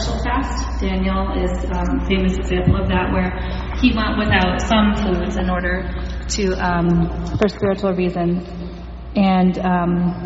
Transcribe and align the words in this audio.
partial 0.00 0.22
fast. 0.22 0.80
Daniel 0.80 1.32
is 1.36 1.64
um, 1.70 2.00
a 2.00 2.06
famous 2.06 2.36
example 2.38 2.76
of 2.76 2.88
that, 2.88 3.12
where 3.12 3.30
he 3.80 3.94
went 3.94 4.18
without 4.18 4.60
some 4.60 4.94
foods 4.96 5.36
in 5.36 5.50
order 5.50 5.88
to 6.28 6.52
um, 6.54 7.36
for 7.38 7.48
spiritual 7.48 7.92
reasons. 7.92 8.48
And 9.14 9.58
um, 9.58 10.24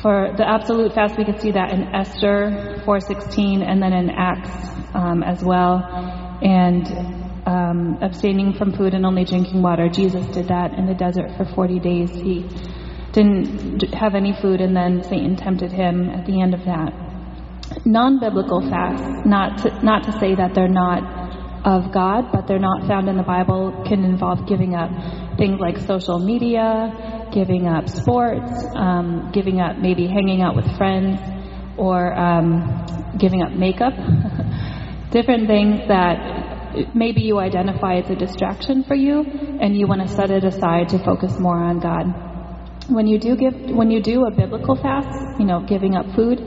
for 0.00 0.32
the 0.36 0.44
absolute 0.46 0.94
fast, 0.94 1.18
we 1.18 1.24
could 1.24 1.40
see 1.40 1.52
that 1.52 1.72
in 1.72 1.82
Esther 1.94 2.82
4:16, 2.86 3.62
and 3.62 3.82
then 3.82 3.92
in 3.92 4.10
Acts 4.10 4.50
um, 4.94 5.22
as 5.22 5.42
well. 5.44 5.84
And 6.42 6.86
um, 7.46 7.98
abstaining 8.02 8.54
from 8.54 8.72
food 8.72 8.94
and 8.94 9.04
only 9.04 9.24
drinking 9.24 9.62
water. 9.62 9.88
Jesus 9.88 10.24
did 10.26 10.48
that 10.48 10.74
in 10.74 10.86
the 10.86 10.94
desert 10.94 11.36
for 11.36 11.46
40 11.46 11.80
days. 11.80 12.10
He 12.10 12.46
didn't 13.12 13.94
have 13.94 14.14
any 14.14 14.34
food, 14.40 14.60
and 14.60 14.76
then 14.76 15.02
Satan 15.02 15.36
tempted 15.36 15.72
him 15.72 16.10
at 16.10 16.26
the 16.26 16.40
end 16.40 16.54
of 16.54 16.64
that. 16.66 17.07
Non-biblical 17.84 18.62
fasts, 18.68 19.26
not 19.26 19.58
to, 19.58 19.84
not 19.84 20.04
to 20.04 20.12
say 20.18 20.34
that 20.34 20.54
they're 20.54 20.68
not 20.68 21.28
of 21.64 21.92
God, 21.92 22.30
but 22.32 22.46
they're 22.46 22.58
not 22.58 22.86
found 22.86 23.08
in 23.08 23.16
the 23.16 23.22
Bible, 23.22 23.84
can 23.86 24.04
involve 24.04 24.46
giving 24.46 24.74
up 24.74 24.90
things 25.36 25.58
like 25.60 25.78
social 25.78 26.18
media, 26.18 27.28
giving 27.32 27.66
up 27.66 27.88
sports, 27.88 28.50
um, 28.76 29.30
giving 29.32 29.60
up 29.60 29.76
maybe 29.76 30.06
hanging 30.06 30.40
out 30.40 30.56
with 30.56 30.66
friends, 30.76 31.20
or 31.76 32.14
um, 32.18 33.16
giving 33.18 33.42
up 33.42 33.52
makeup. 33.52 33.92
Different 35.10 35.46
things 35.46 35.80
that 35.88 36.94
maybe 36.94 37.22
you 37.22 37.38
identify 37.38 37.96
as 37.96 38.10
a 38.10 38.14
distraction 38.14 38.84
for 38.84 38.94
you, 38.94 39.20
and 39.60 39.76
you 39.76 39.86
want 39.86 40.02
to 40.02 40.08
set 40.08 40.30
it 40.30 40.44
aside 40.44 40.90
to 40.90 40.98
focus 40.98 41.38
more 41.38 41.58
on 41.58 41.80
God 41.80 42.28
when 42.88 43.06
you 43.06 43.18
do 43.18 43.36
give 43.36 43.54
when 43.76 43.90
you 43.90 44.02
do 44.02 44.24
a 44.24 44.30
biblical 44.30 44.74
fast, 44.74 45.38
you 45.38 45.44
know, 45.44 45.60
giving 45.60 45.94
up 45.94 46.06
food, 46.14 46.40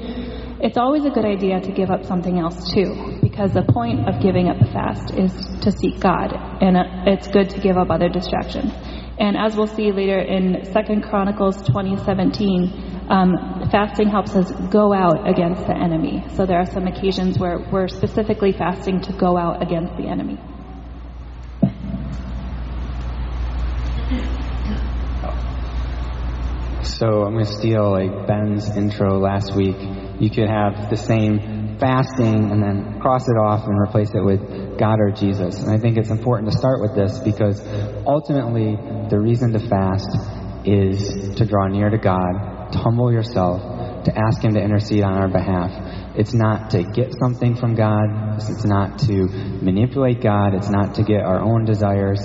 it's 0.64 0.78
always 0.78 1.06
a 1.06 1.10
good 1.10 1.26
idea 1.26 1.60
to 1.60 1.72
give 1.72 1.90
up 1.90 2.06
something 2.06 2.38
else 2.38 2.72
too, 2.72 3.18
because 3.22 3.52
the 3.52 3.64
point 3.64 4.08
of 4.08 4.22
giving 4.22 4.48
up 4.48 4.60
the 4.60 4.68
fast 4.68 5.12
is 5.14 5.34
to 5.62 5.72
seek 5.72 6.00
God, 6.00 6.32
and 6.62 6.78
it's 7.08 7.28
good 7.28 7.50
to 7.50 7.60
give 7.60 7.78
up 7.78 7.90
other 7.90 8.10
distractions. 8.10 8.72
And 9.18 9.36
as 9.38 9.56
we'll 9.56 9.68
see 9.68 9.92
later 9.92 10.20
in 10.20 10.66
Second 10.72 11.04
Chronicles 11.04 11.58
2017, 11.64 13.08
um, 13.10 13.70
fasting 13.72 14.10
helps 14.10 14.36
us 14.36 14.52
go 14.70 14.94
out 14.94 15.28
against 15.28 15.66
the 15.66 15.76
enemy. 15.76 16.24
So 16.36 16.46
there 16.46 16.60
are 16.60 16.66
some 16.66 16.88
occasions 16.88 17.38
where 17.38 17.60
we're 17.72 17.88
specifically 17.88 18.52
fasting 18.52 19.02
to 19.02 19.14
go 19.14 19.38
out 19.38 19.62
against 19.62 19.98
the 19.98 20.08
enemy. 20.08 20.40
So 26.84 27.24
I'm 27.24 27.34
going 27.34 27.46
to 27.46 27.52
steal 27.52 27.92
like 27.92 28.28
Ben's 28.28 28.76
intro 28.78 29.20
last 29.20 29.56
week. 29.56 30.11
You 30.22 30.30
could 30.30 30.48
have 30.48 30.92
the 30.92 30.98
same 30.98 31.80
fasting 31.80 32.52
and 32.52 32.62
then 32.62 33.00
cross 33.02 33.28
it 33.28 33.34
off 33.42 33.66
and 33.66 33.74
replace 33.82 34.12
it 34.14 34.24
with 34.24 34.78
God 34.78 35.00
or 35.00 35.10
Jesus. 35.10 35.64
And 35.64 35.74
I 35.74 35.80
think 35.80 35.98
it's 35.98 36.12
important 36.12 36.52
to 36.52 36.58
start 36.58 36.80
with 36.80 36.94
this 36.94 37.18
because 37.26 37.60
ultimately 38.06 38.78
the 39.10 39.20
reason 39.20 39.52
to 39.54 39.60
fast 39.60 40.14
is 40.64 41.36
to 41.38 41.46
draw 41.46 41.68
near 41.70 41.90
to 41.90 41.98
God, 41.98 42.72
to 42.72 42.78
humble 42.78 43.12
yourself, 43.12 44.06
to 44.06 44.14
ask 44.16 44.44
Him 44.44 44.54
to 44.54 44.62
intercede 44.62 45.02
on 45.02 45.18
our 45.18 45.28
behalf. 45.28 45.72
It's 46.16 46.36
not 46.36 46.70
to 46.72 46.84
get 46.84 47.16
something 47.18 47.56
from 47.56 47.74
God. 47.74 48.38
It's 48.38 48.64
not 48.64 49.00
to 49.10 49.26
manipulate 49.66 50.22
God. 50.22 50.54
It's 50.54 50.70
not 50.70 50.96
to 50.96 51.04
get 51.04 51.22
our 51.22 51.42
own 51.42 51.66
desires. 51.66 52.22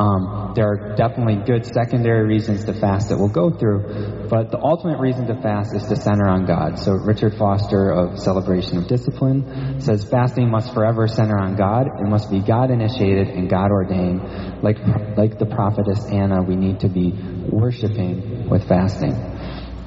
Um, 0.00 0.54
there 0.56 0.66
are 0.66 0.96
definitely 0.96 1.44
good 1.44 1.66
secondary 1.66 2.26
reasons 2.26 2.64
to 2.64 2.72
fast 2.72 3.10
that 3.10 3.18
we'll 3.18 3.28
go 3.28 3.50
through, 3.50 4.28
but 4.30 4.50
the 4.50 4.58
ultimate 4.58 4.98
reason 4.98 5.26
to 5.26 5.34
fast 5.42 5.76
is 5.76 5.82
to 5.88 5.96
center 5.96 6.26
on 6.26 6.46
God. 6.46 6.78
So 6.78 6.92
Richard 6.92 7.36
Foster 7.36 7.90
of 7.90 8.18
Celebration 8.18 8.78
of 8.78 8.88
Discipline 8.88 9.78
says 9.82 10.08
fasting 10.08 10.50
must 10.50 10.72
forever 10.72 11.06
center 11.06 11.36
on 11.36 11.54
God. 11.54 11.86
It 12.00 12.08
must 12.08 12.30
be 12.30 12.40
God 12.40 12.70
initiated 12.70 13.28
and 13.28 13.50
God 13.50 13.70
ordained. 13.70 14.62
Like, 14.62 14.78
like 15.18 15.38
the 15.38 15.44
prophetess 15.44 16.06
Anna, 16.06 16.42
we 16.42 16.56
need 16.56 16.80
to 16.80 16.88
be 16.88 17.12
worshiping 17.50 18.48
with 18.48 18.66
fasting. 18.66 19.12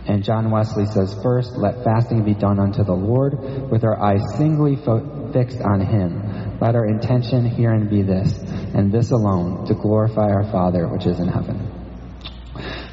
And 0.06 0.24
John 0.24 0.52
Wesley 0.52 0.86
says, 0.86 1.18
First, 1.24 1.58
let 1.58 1.84
fasting 1.84 2.24
be 2.24 2.36
done 2.36 2.60
unto 2.60 2.84
the 2.84 2.94
Lord, 2.94 3.72
with 3.72 3.84
our 3.84 4.00
eyes 4.00 4.22
singly 4.38 4.76
fo- 4.76 5.32
fixed 5.32 5.62
on 5.62 5.80
Him. 5.80 6.22
Let 6.64 6.76
our 6.76 6.86
intention 6.86 7.44
herein 7.46 7.90
be 7.90 8.04
this, 8.04 8.38
and 8.40 8.90
this 8.90 9.12
alone, 9.12 9.66
to 9.66 9.74
glorify 9.74 10.32
our 10.32 10.50
Father 10.50 10.88
which 10.88 11.06
is 11.06 11.20
in 11.20 11.28
heaven. 11.28 11.60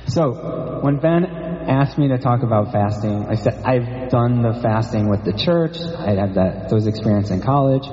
So, 0.09 0.81
when 0.83 0.99
Ben 0.99 1.25
asked 1.25 1.97
me 1.97 2.09
to 2.09 2.19
talk 2.19 2.43
about 2.43 2.73
fasting, 2.73 3.27
I 3.29 3.37
said, 3.37 3.63
I've 3.65 4.11
done 4.11 4.43
the 4.43 4.59
fasting 4.61 5.09
with 5.09 5.25
the 5.25 5.33
church, 5.33 5.79
I 5.79 6.19
had 6.19 6.35
that, 6.35 6.69
those 6.69 6.89
experiences 6.89 7.31
in 7.31 7.43
college, 7.43 7.87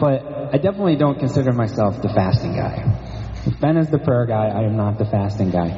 but 0.00 0.24
I 0.54 0.56
definitely 0.56 0.96
don't 0.96 1.18
consider 1.18 1.52
myself 1.52 2.00
the 2.00 2.08
fasting 2.08 2.54
guy. 2.56 2.88
If 3.44 3.60
Ben 3.60 3.76
is 3.76 3.90
the 3.90 3.98
prayer 3.98 4.24
guy, 4.24 4.48
I 4.48 4.62
am 4.62 4.78
not 4.78 4.96
the 4.96 5.04
fasting 5.04 5.50
guy. 5.50 5.68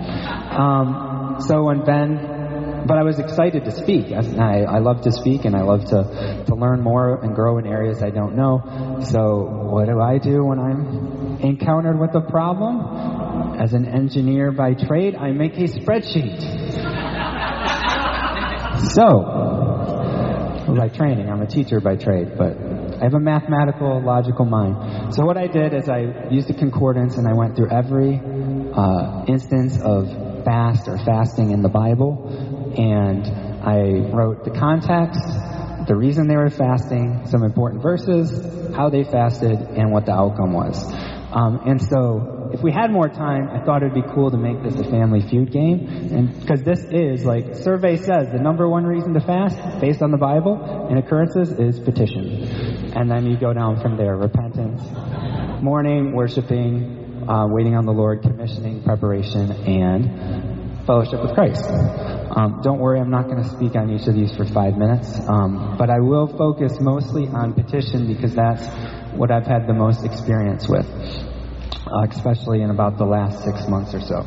Um, 0.54 1.40
so 1.40 1.64
when 1.64 1.84
Ben 1.84 2.39
but 2.86 2.98
I 2.98 3.02
was 3.02 3.18
excited 3.18 3.64
to 3.64 3.72
speak. 3.72 4.12
I, 4.12 4.62
I 4.62 4.78
love 4.78 5.02
to 5.02 5.12
speak 5.12 5.44
and 5.44 5.54
I 5.56 5.62
love 5.62 5.84
to, 5.86 6.44
to 6.46 6.54
learn 6.54 6.80
more 6.80 7.22
and 7.22 7.34
grow 7.34 7.58
in 7.58 7.66
areas 7.66 8.02
I 8.02 8.10
don't 8.10 8.36
know. 8.36 9.02
So 9.10 9.68
what 9.70 9.86
do 9.86 10.00
I 10.00 10.18
do 10.18 10.44
when 10.44 10.58
I'm 10.58 11.38
encountered 11.42 11.98
with 11.98 12.14
a 12.14 12.20
problem? 12.20 13.58
As 13.60 13.74
an 13.74 13.86
engineer 13.86 14.52
by 14.52 14.74
trade, 14.74 15.14
I 15.16 15.32
make 15.32 15.52
a 15.54 15.64
spreadsheet. 15.64 16.68
So, 18.94 19.20
by 20.74 20.88
training, 20.88 21.28
I'm 21.28 21.42
a 21.42 21.46
teacher 21.46 21.80
by 21.80 21.96
trade, 21.96 22.38
but 22.38 22.56
I 22.56 23.04
have 23.04 23.14
a 23.14 23.20
mathematical, 23.20 24.02
logical 24.02 24.44
mind. 24.46 25.14
So 25.14 25.24
what 25.24 25.36
I 25.36 25.46
did 25.46 25.74
is 25.74 25.88
I 25.88 26.28
used 26.30 26.48
a 26.50 26.54
concordance 26.54 27.16
and 27.16 27.28
I 27.28 27.34
went 27.34 27.56
through 27.56 27.70
every 27.70 28.20
uh, 28.74 29.24
instance 29.26 29.78
of 29.80 30.44
fast 30.44 30.88
or 30.88 30.98
fasting 30.98 31.50
in 31.50 31.62
the 31.62 31.68
Bible 31.68 32.59
and 32.78 33.26
I 33.62 34.10
wrote 34.10 34.44
the 34.44 34.50
context, 34.50 35.20
the 35.86 35.96
reason 35.96 36.28
they 36.28 36.36
were 36.36 36.50
fasting, 36.50 37.26
some 37.26 37.42
important 37.42 37.82
verses, 37.82 38.30
how 38.74 38.90
they 38.90 39.04
fasted, 39.04 39.58
and 39.58 39.92
what 39.92 40.06
the 40.06 40.12
outcome 40.12 40.52
was. 40.52 40.76
Um, 41.32 41.62
and 41.66 41.80
so, 41.80 42.50
if 42.52 42.62
we 42.62 42.72
had 42.72 42.90
more 42.90 43.08
time, 43.08 43.48
I 43.48 43.64
thought 43.64 43.82
it'd 43.82 43.94
be 43.94 44.02
cool 44.14 44.30
to 44.32 44.36
make 44.36 44.62
this 44.62 44.74
a 44.74 44.90
family 44.90 45.20
feud 45.20 45.52
game, 45.52 45.86
and 46.12 46.40
because 46.40 46.62
this 46.62 46.80
is 46.90 47.24
like 47.24 47.54
survey 47.56 47.96
says, 47.96 48.32
the 48.32 48.40
number 48.40 48.68
one 48.68 48.84
reason 48.84 49.14
to 49.14 49.20
fast, 49.20 49.80
based 49.80 50.02
on 50.02 50.10
the 50.10 50.18
Bible 50.18 50.88
and 50.90 50.98
occurrences, 50.98 51.52
is 51.52 51.78
petition, 51.78 52.92
and 52.96 53.08
then 53.08 53.26
you 53.26 53.38
go 53.38 53.52
down 53.52 53.80
from 53.80 53.96
there: 53.96 54.16
repentance, 54.16 54.82
mourning, 55.62 56.12
worshiping, 56.12 57.26
uh, 57.28 57.46
waiting 57.46 57.76
on 57.76 57.86
the 57.86 57.92
Lord, 57.92 58.22
commissioning, 58.22 58.82
preparation, 58.82 59.52
and 59.52 60.84
fellowship 60.86 61.22
with 61.22 61.34
Christ. 61.34 62.19
Um, 62.30 62.60
don't 62.62 62.78
worry, 62.78 63.00
I'm 63.00 63.10
not 63.10 63.26
going 63.26 63.42
to 63.42 63.48
speak 63.48 63.74
on 63.74 63.90
each 63.90 64.06
of 64.06 64.14
these 64.14 64.34
for 64.36 64.44
five 64.44 64.76
minutes, 64.76 65.18
um, 65.28 65.76
but 65.76 65.90
I 65.90 65.98
will 65.98 66.28
focus 66.28 66.78
mostly 66.80 67.26
on 67.26 67.54
petition 67.54 68.06
because 68.06 68.34
that's 68.34 68.64
what 69.16 69.32
I've 69.32 69.46
had 69.46 69.66
the 69.66 69.74
most 69.74 70.04
experience 70.04 70.68
with, 70.68 70.86
uh, 70.86 72.06
especially 72.08 72.62
in 72.62 72.70
about 72.70 72.98
the 72.98 73.04
last 73.04 73.42
six 73.42 73.66
months 73.66 73.94
or 73.94 74.00
so. 74.00 74.24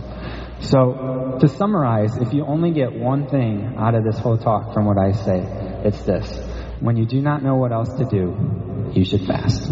So, 0.60 1.38
to 1.40 1.48
summarize, 1.48 2.18
if 2.18 2.34
you 2.34 2.46
only 2.46 2.72
get 2.72 2.94
one 2.94 3.28
thing 3.28 3.76
out 3.78 3.96
of 3.96 4.04
this 4.04 4.18
whole 4.18 4.38
talk 4.38 4.74
from 4.74 4.86
what 4.86 4.98
I 4.98 5.14
say, 5.14 5.40
it's 5.86 6.04
this. 6.04 6.28
When 6.82 6.98
you 6.98 7.06
do 7.06 7.22
not 7.22 7.42
know 7.42 7.56
what 7.56 7.72
else 7.72 7.94
to 7.96 8.06
do, 8.06 8.92
you 8.94 9.06
should 9.06 9.26
fast. 9.26 9.72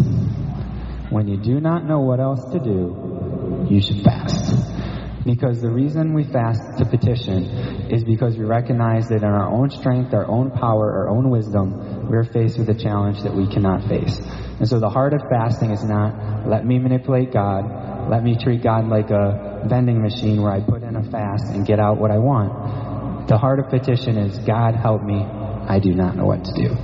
When 1.09 1.27
you 1.27 1.35
do 1.35 1.59
not 1.59 1.85
know 1.85 1.99
what 1.99 2.21
else 2.21 2.43
to 2.53 2.59
do, 2.59 3.67
you 3.69 3.81
should 3.81 4.03
fast. 4.03 4.80
Because 5.25 5.61
the 5.61 5.69
reason 5.69 6.13
we 6.13 6.23
fast 6.23 6.79
to 6.79 6.85
petition 6.85 7.45
is 7.91 8.03
because 8.03 8.37
we 8.37 8.45
recognize 8.45 9.07
that 9.09 9.17
in 9.17 9.29
our 9.29 9.51
own 9.51 9.69
strength, 9.69 10.13
our 10.13 10.25
own 10.25 10.49
power, 10.49 10.91
our 10.91 11.09
own 11.09 11.29
wisdom, 11.29 12.09
we're 12.09 12.23
faced 12.23 12.57
with 12.57 12.69
a 12.69 12.73
challenge 12.73 13.21
that 13.21 13.35
we 13.35 13.47
cannot 13.47 13.87
face. 13.87 14.19
And 14.57 14.67
so 14.67 14.79
the 14.79 14.89
heart 14.89 15.13
of 15.13 15.21
fasting 15.29 15.71
is 15.71 15.83
not, 15.83 16.47
let 16.47 16.65
me 16.65 16.79
manipulate 16.79 17.31
God, 17.31 18.09
let 18.09 18.23
me 18.23 18.35
treat 18.35 18.63
God 18.63 18.87
like 18.87 19.11
a 19.11 19.63
vending 19.69 20.01
machine 20.01 20.41
where 20.41 20.53
I 20.53 20.59
put 20.59 20.81
in 20.81 20.95
a 20.95 21.03
fast 21.03 21.45
and 21.53 21.67
get 21.67 21.79
out 21.79 21.99
what 21.99 22.09
I 22.09 22.17
want. 22.17 23.27
The 23.27 23.37
heart 23.37 23.59
of 23.59 23.69
petition 23.69 24.17
is, 24.17 24.37
God 24.39 24.75
help 24.75 25.03
me, 25.03 25.21
I 25.21 25.79
do 25.79 25.93
not 25.93 26.15
know 26.15 26.25
what 26.25 26.43
to 26.45 26.53
do. 26.53 26.75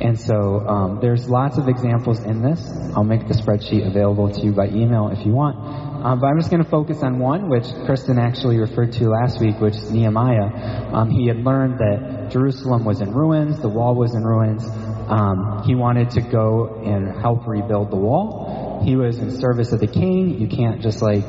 And 0.00 0.18
so 0.18 0.66
um, 0.66 0.98
there's 1.00 1.28
lots 1.28 1.58
of 1.58 1.68
examples 1.68 2.24
in 2.24 2.42
this. 2.42 2.60
I'll 2.96 3.04
make 3.04 3.28
the 3.28 3.34
spreadsheet 3.34 3.86
available 3.86 4.32
to 4.32 4.40
you 4.40 4.52
by 4.52 4.68
email 4.68 5.10
if 5.12 5.24
you 5.24 5.32
want. 5.32 5.93
Um, 6.04 6.20
but 6.20 6.26
I'm 6.26 6.38
just 6.38 6.50
going 6.50 6.62
to 6.62 6.68
focus 6.68 7.02
on 7.02 7.18
one, 7.18 7.48
which 7.48 7.64
Kristen 7.86 8.18
actually 8.18 8.58
referred 8.58 8.92
to 8.92 9.08
last 9.08 9.40
week, 9.40 9.58
which 9.58 9.74
is 9.74 9.90
Nehemiah. 9.90 10.92
Um, 10.92 11.08
he 11.08 11.28
had 11.28 11.38
learned 11.38 11.78
that 11.78 12.28
Jerusalem 12.30 12.84
was 12.84 13.00
in 13.00 13.10
ruins, 13.10 13.58
the 13.60 13.70
wall 13.70 13.94
was 13.94 14.14
in 14.14 14.22
ruins. 14.22 14.62
Um, 15.08 15.62
he 15.64 15.74
wanted 15.74 16.10
to 16.10 16.20
go 16.20 16.82
and 16.84 17.18
help 17.20 17.46
rebuild 17.46 17.90
the 17.90 17.96
wall. 17.96 18.82
He 18.84 18.96
was 18.96 19.18
in 19.18 19.30
service 19.38 19.72
of 19.72 19.80
the 19.80 19.86
king. 19.86 20.40
You 20.40 20.46
can't 20.46 20.82
just 20.82 21.00
like 21.00 21.24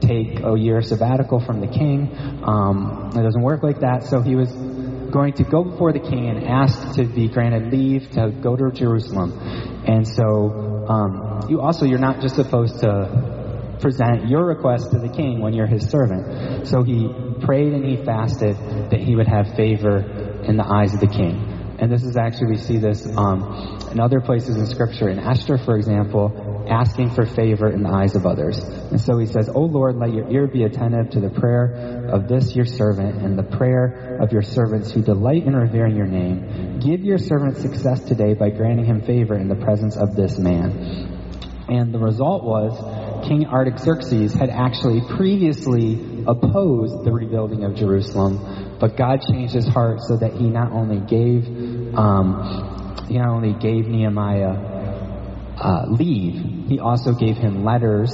take 0.00 0.40
a 0.42 0.58
year 0.58 0.80
sabbatical 0.80 1.40
from 1.40 1.60
the 1.60 1.66
king. 1.66 2.16
Um, 2.44 3.12
it 3.14 3.22
doesn't 3.22 3.42
work 3.42 3.62
like 3.62 3.80
that. 3.80 4.04
So 4.04 4.22
he 4.22 4.36
was 4.36 4.50
going 4.52 5.34
to 5.34 5.44
go 5.44 5.64
before 5.64 5.92
the 5.92 6.00
king 6.00 6.28
and 6.28 6.44
ask 6.44 6.96
to 6.96 7.04
be 7.04 7.28
granted 7.28 7.70
leave 7.70 8.10
to 8.12 8.30
go 8.30 8.56
to 8.56 8.70
Jerusalem. 8.72 9.38
And 9.86 10.08
so, 10.08 10.86
um, 10.88 11.46
you 11.50 11.60
also, 11.60 11.84
you're 11.84 11.98
not 11.98 12.20
just 12.20 12.36
supposed 12.36 12.80
to 12.80 13.33
present 13.80 14.28
your 14.28 14.44
request 14.44 14.90
to 14.92 14.98
the 14.98 15.08
king 15.08 15.40
when 15.40 15.52
you're 15.52 15.66
his 15.66 15.88
servant. 15.88 16.66
So 16.68 16.82
he 16.82 17.08
prayed 17.44 17.72
and 17.72 17.84
he 17.84 18.04
fasted 18.04 18.56
that 18.90 19.00
he 19.00 19.14
would 19.16 19.28
have 19.28 19.54
favor 19.56 19.98
in 20.44 20.56
the 20.56 20.64
eyes 20.64 20.94
of 20.94 21.00
the 21.00 21.06
king. 21.06 21.54
And 21.78 21.90
this 21.90 22.04
is 22.04 22.16
actually, 22.16 22.52
we 22.52 22.56
see 22.56 22.78
this 22.78 23.04
um, 23.16 23.90
in 23.90 23.98
other 23.98 24.20
places 24.20 24.56
in 24.56 24.66
Scripture. 24.66 25.08
In 25.08 25.18
Esther, 25.18 25.58
for 25.58 25.76
example, 25.76 26.66
asking 26.70 27.10
for 27.10 27.26
favor 27.26 27.68
in 27.68 27.82
the 27.82 27.90
eyes 27.90 28.14
of 28.14 28.26
others. 28.26 28.58
And 28.58 29.00
so 29.00 29.18
he 29.18 29.26
says, 29.26 29.48
O 29.48 29.60
Lord, 29.60 29.96
let 29.96 30.12
your 30.12 30.30
ear 30.30 30.46
be 30.46 30.62
attentive 30.62 31.10
to 31.10 31.20
the 31.20 31.30
prayer 31.30 32.06
of 32.12 32.28
this 32.28 32.54
your 32.54 32.64
servant 32.64 33.22
and 33.22 33.36
the 33.36 33.42
prayer 33.42 34.18
of 34.20 34.32
your 34.32 34.42
servants 34.42 34.92
who 34.92 35.02
delight 35.02 35.44
in 35.44 35.54
revering 35.54 35.96
your 35.96 36.06
name. 36.06 36.78
Give 36.78 37.00
your 37.00 37.18
servant 37.18 37.56
success 37.56 38.04
today 38.04 38.34
by 38.34 38.50
granting 38.50 38.86
him 38.86 39.02
favor 39.02 39.36
in 39.36 39.48
the 39.48 39.56
presence 39.56 39.96
of 39.96 40.14
this 40.14 40.38
man. 40.38 41.10
And 41.68 41.92
the 41.92 41.98
result 41.98 42.44
was 42.44 42.78
King 43.26 43.46
Artaxerxes 43.46 44.34
had 44.34 44.50
actually 44.50 45.00
previously 45.16 46.24
opposed 46.26 47.04
the 47.04 47.12
rebuilding 47.12 47.64
of 47.64 47.74
Jerusalem, 47.74 48.76
but 48.78 48.96
God 48.96 49.20
changed 49.30 49.54
his 49.54 49.66
heart 49.66 50.00
so 50.00 50.16
that 50.16 50.34
he 50.34 50.48
not 50.48 50.72
only 50.72 51.00
gave 51.00 51.46
um, 51.96 53.06
he 53.08 53.18
not 53.18 53.28
only 53.28 53.52
gave 53.52 53.86
Nehemiah 53.86 54.54
uh, 55.56 55.86
leave, 55.88 56.68
he 56.68 56.78
also 56.80 57.12
gave 57.12 57.36
him 57.36 57.64
letters 57.64 58.10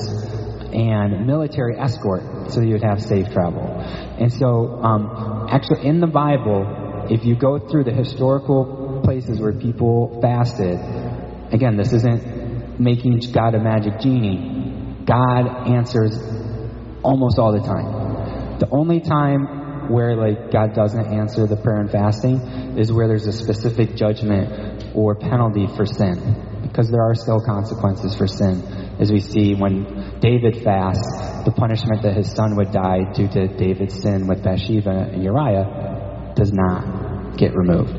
and 0.72 1.26
military 1.26 1.78
escort 1.78 2.50
so 2.50 2.60
he 2.60 2.72
would 2.72 2.82
have 2.82 3.02
safe 3.02 3.30
travel. 3.32 3.62
And 3.62 4.32
so, 4.32 4.80
um, 4.82 5.48
actually, 5.50 5.86
in 5.86 6.00
the 6.00 6.06
Bible, 6.06 7.06
if 7.10 7.24
you 7.24 7.36
go 7.36 7.58
through 7.58 7.84
the 7.84 7.92
historical 7.92 9.00
places 9.04 9.40
where 9.40 9.52
people 9.52 10.20
fasted, 10.20 10.78
again, 11.52 11.76
this 11.76 11.92
isn't 11.92 12.80
making 12.80 13.20
God 13.32 13.54
a 13.54 13.60
magic 13.60 14.00
genie. 14.00 14.59
God 15.10 15.66
answers 15.66 16.14
almost 17.02 17.38
all 17.38 17.52
the 17.52 17.66
time. 17.66 18.58
The 18.60 18.68
only 18.70 19.00
time 19.00 19.90
where 19.90 20.14
like 20.14 20.52
God 20.52 20.72
doesn't 20.72 21.12
answer 21.12 21.48
the 21.48 21.56
prayer 21.56 21.80
and 21.80 21.90
fasting 21.90 22.38
is 22.78 22.92
where 22.92 23.08
there's 23.08 23.26
a 23.26 23.32
specific 23.32 23.96
judgment 23.96 24.94
or 24.94 25.16
penalty 25.16 25.66
for 25.76 25.84
sin. 25.84 26.62
Because 26.62 26.88
there 26.90 27.02
are 27.02 27.16
still 27.16 27.40
consequences 27.40 28.14
for 28.14 28.28
sin. 28.28 28.62
As 29.00 29.10
we 29.10 29.18
see 29.18 29.54
when 29.54 30.20
David 30.20 30.62
fasts, 30.62 31.44
the 31.44 31.52
punishment 31.56 32.02
that 32.02 32.14
his 32.14 32.30
son 32.30 32.54
would 32.54 32.70
die 32.70 33.10
due 33.12 33.26
to 33.26 33.48
David's 33.48 34.00
sin 34.00 34.28
with 34.28 34.44
Bathsheba 34.44 35.10
and 35.10 35.24
Uriah 35.24 36.34
does 36.36 36.52
not 36.52 37.36
get 37.36 37.56
removed. 37.56 37.90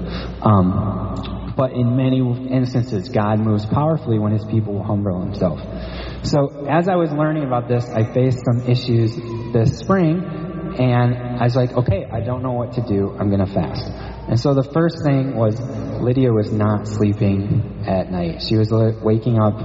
Um, 0.41 1.53
but 1.57 1.73
in 1.73 1.97
many 1.97 2.21
instances, 2.49 3.09
God 3.09 3.39
moves 3.39 3.65
powerfully 3.65 4.17
when 4.17 4.31
his 4.31 4.45
people 4.45 4.81
humble 4.81 5.21
himself. 5.21 5.59
So 6.23 6.65
as 6.69 6.87
I 6.87 6.95
was 6.95 7.11
learning 7.11 7.43
about 7.43 7.67
this, 7.67 7.89
I 7.89 8.03
faced 8.13 8.45
some 8.45 8.69
issues 8.69 9.15
this 9.53 9.79
spring, 9.79 10.23
and 10.77 11.15
I 11.15 11.43
was 11.43 11.55
like, 11.55 11.71
okay, 11.71 12.05
I 12.05 12.21
don't 12.21 12.43
know 12.43 12.53
what 12.53 12.73
to 12.73 12.81
do. 12.81 13.15
I'm 13.19 13.29
going 13.29 13.45
to 13.45 13.51
fast. 13.51 13.89
And 14.29 14.39
so 14.39 14.53
the 14.53 14.63
first 14.63 15.03
thing 15.03 15.35
was 15.35 15.59
Lydia 15.99 16.31
was 16.31 16.51
not 16.51 16.87
sleeping 16.87 17.85
at 17.87 18.11
night. 18.11 18.43
She 18.47 18.55
was 18.55 18.71
waking 19.01 19.39
up 19.39 19.57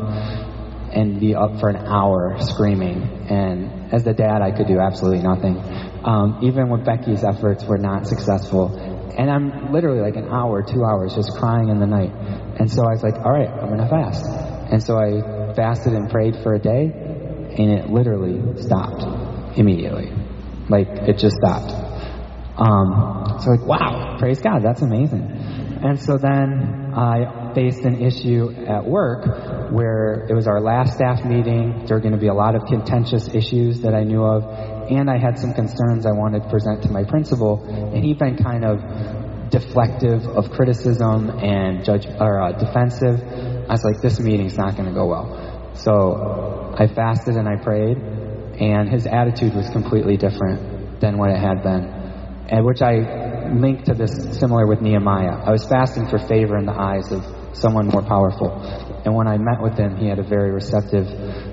and 0.97 1.21
be 1.21 1.35
up 1.35 1.61
for 1.61 1.69
an 1.69 1.77
hour 1.77 2.37
screaming. 2.41 3.03
And 3.29 3.93
as 3.93 4.03
the 4.05 4.15
dad, 4.15 4.41
I 4.41 4.51
could 4.51 4.67
do 4.67 4.81
absolutely 4.81 5.23
nothing. 5.23 5.61
Um, 6.05 6.41
even 6.43 6.71
when 6.71 6.85
Becky's 6.85 7.23
efforts 7.23 7.65
were 7.65 7.79
not 7.79 8.07
successful. 8.07 8.75
And 9.19 9.31
I'm 9.31 9.73
literally 9.73 10.01
like 10.01 10.17
an 10.17 10.29
hour, 10.29 10.63
two 10.63 10.85
hours 10.85 11.15
just 11.15 11.33
crying 11.33 11.69
in 11.69 11.81
the 11.81 11.87
night. 11.87 12.13
And 12.59 12.71
so 12.71 12.83
I 12.83 12.93
was 12.93 13.03
like, 13.03 13.17
all 13.17 13.33
right, 13.33 13.49
I'm 13.49 13.69
going 13.69 13.81
to 13.81 13.89
fast. 13.89 14.25
And 14.73 14.83
so 14.83 14.97
I 14.97 15.36
fasted 15.57 15.95
and 15.95 16.11
prayed 16.11 16.37
for 16.43 16.55
a 16.55 16.59
day, 16.59 16.93
and 17.59 17.71
it 17.73 17.91
literally 17.91 18.63
stopped 18.63 19.59
immediately. 19.59 20.13
Like, 20.69 20.89
it 20.89 21.19
just 21.19 21.37
stopped. 21.37 21.73
Um, 22.59 23.39
so 23.43 23.51
like, 23.51 23.67
wow, 23.67 24.17
praise 24.19 24.41
God, 24.41 24.63
that's 24.63 24.83
amazing. 24.83 25.23
And 25.83 26.01
so 26.01 26.17
then 26.17 26.95
I 26.95 27.53
faced 27.55 27.85
an 27.85 28.01
issue 28.03 28.51
at 28.67 28.85
work 28.85 29.73
where 29.73 30.27
it 30.29 30.35
was 30.35 30.47
our 30.47 30.61
last 30.61 30.95
staff 30.95 31.23
meeting. 31.25 31.85
There 31.87 31.97
were 31.97 32.01
going 32.01 32.15
to 32.15 32.21
be 32.21 32.29
a 32.29 32.35
lot 32.35 32.55
of 32.55 32.65
contentious 32.65 33.29
issues 33.29 33.83
that 33.83 33.95
I 33.95 34.05
knew 34.05 34.25
of, 34.25 34.45
and 34.91 35.11
I 35.11 35.19
had 35.19 35.39
some 35.39 35.53
concerns 35.53 36.07
I 36.07 36.13
wanted 36.13 36.45
to 36.45 36.49
present 36.49 36.83
to 36.85 36.91
my 36.91 37.05
principal, 37.05 37.63
and 37.63 38.03
he'd 38.03 38.19
been 38.19 38.39
kind 38.39 38.65
of 38.65 38.79
deflective 39.51 40.27
of 40.27 40.51
criticism 40.51 41.31
and 41.31 41.85
judge 41.85 42.07
or 42.19 42.41
uh, 42.41 42.53
defensive. 42.53 43.21
I 43.69 43.73
was 43.73 43.85
like, 43.85 44.01
this 44.01 44.19
meeting's 44.19 44.57
not 44.57 44.77
going 44.77 44.89
to 44.89 44.95
go 44.95 45.07
well. 45.07 45.46
So 45.77 46.75
I 46.79 46.87
fasted 46.87 47.37
and 47.37 47.49
I 47.49 47.57
prayed, 47.57 47.97
and 47.97 48.89
his 48.89 49.07
attitude 49.07 49.55
was 49.55 49.69
completely 49.71 50.17
different 50.17 51.01
than 51.01 51.19
what 51.19 51.31
it 51.31 51.39
had 51.39 51.63
been 51.63 51.97
and 52.49 52.65
which 52.65 52.81
I 52.83 53.51
linked 53.53 53.87
to 53.87 53.95
this 53.95 54.39
similar 54.39 54.67
with 54.67 54.81
Nehemiah. 54.81 55.43
I 55.45 55.51
was 55.51 55.65
fasting 55.65 56.09
for 56.09 56.19
favor 56.19 56.57
in 56.57 56.67
the 56.67 56.73
eyes 56.73 57.11
of 57.11 57.25
someone 57.57 57.89
more 57.89 58.03
powerful. 58.03 58.51
And 59.05 59.15
when 59.15 59.27
I 59.27 59.37
met 59.39 59.61
with 59.63 59.77
him, 59.77 59.97
he 59.97 60.09
had 60.09 60.19
a 60.19 60.23
very 60.23 60.51
receptive 60.51 61.07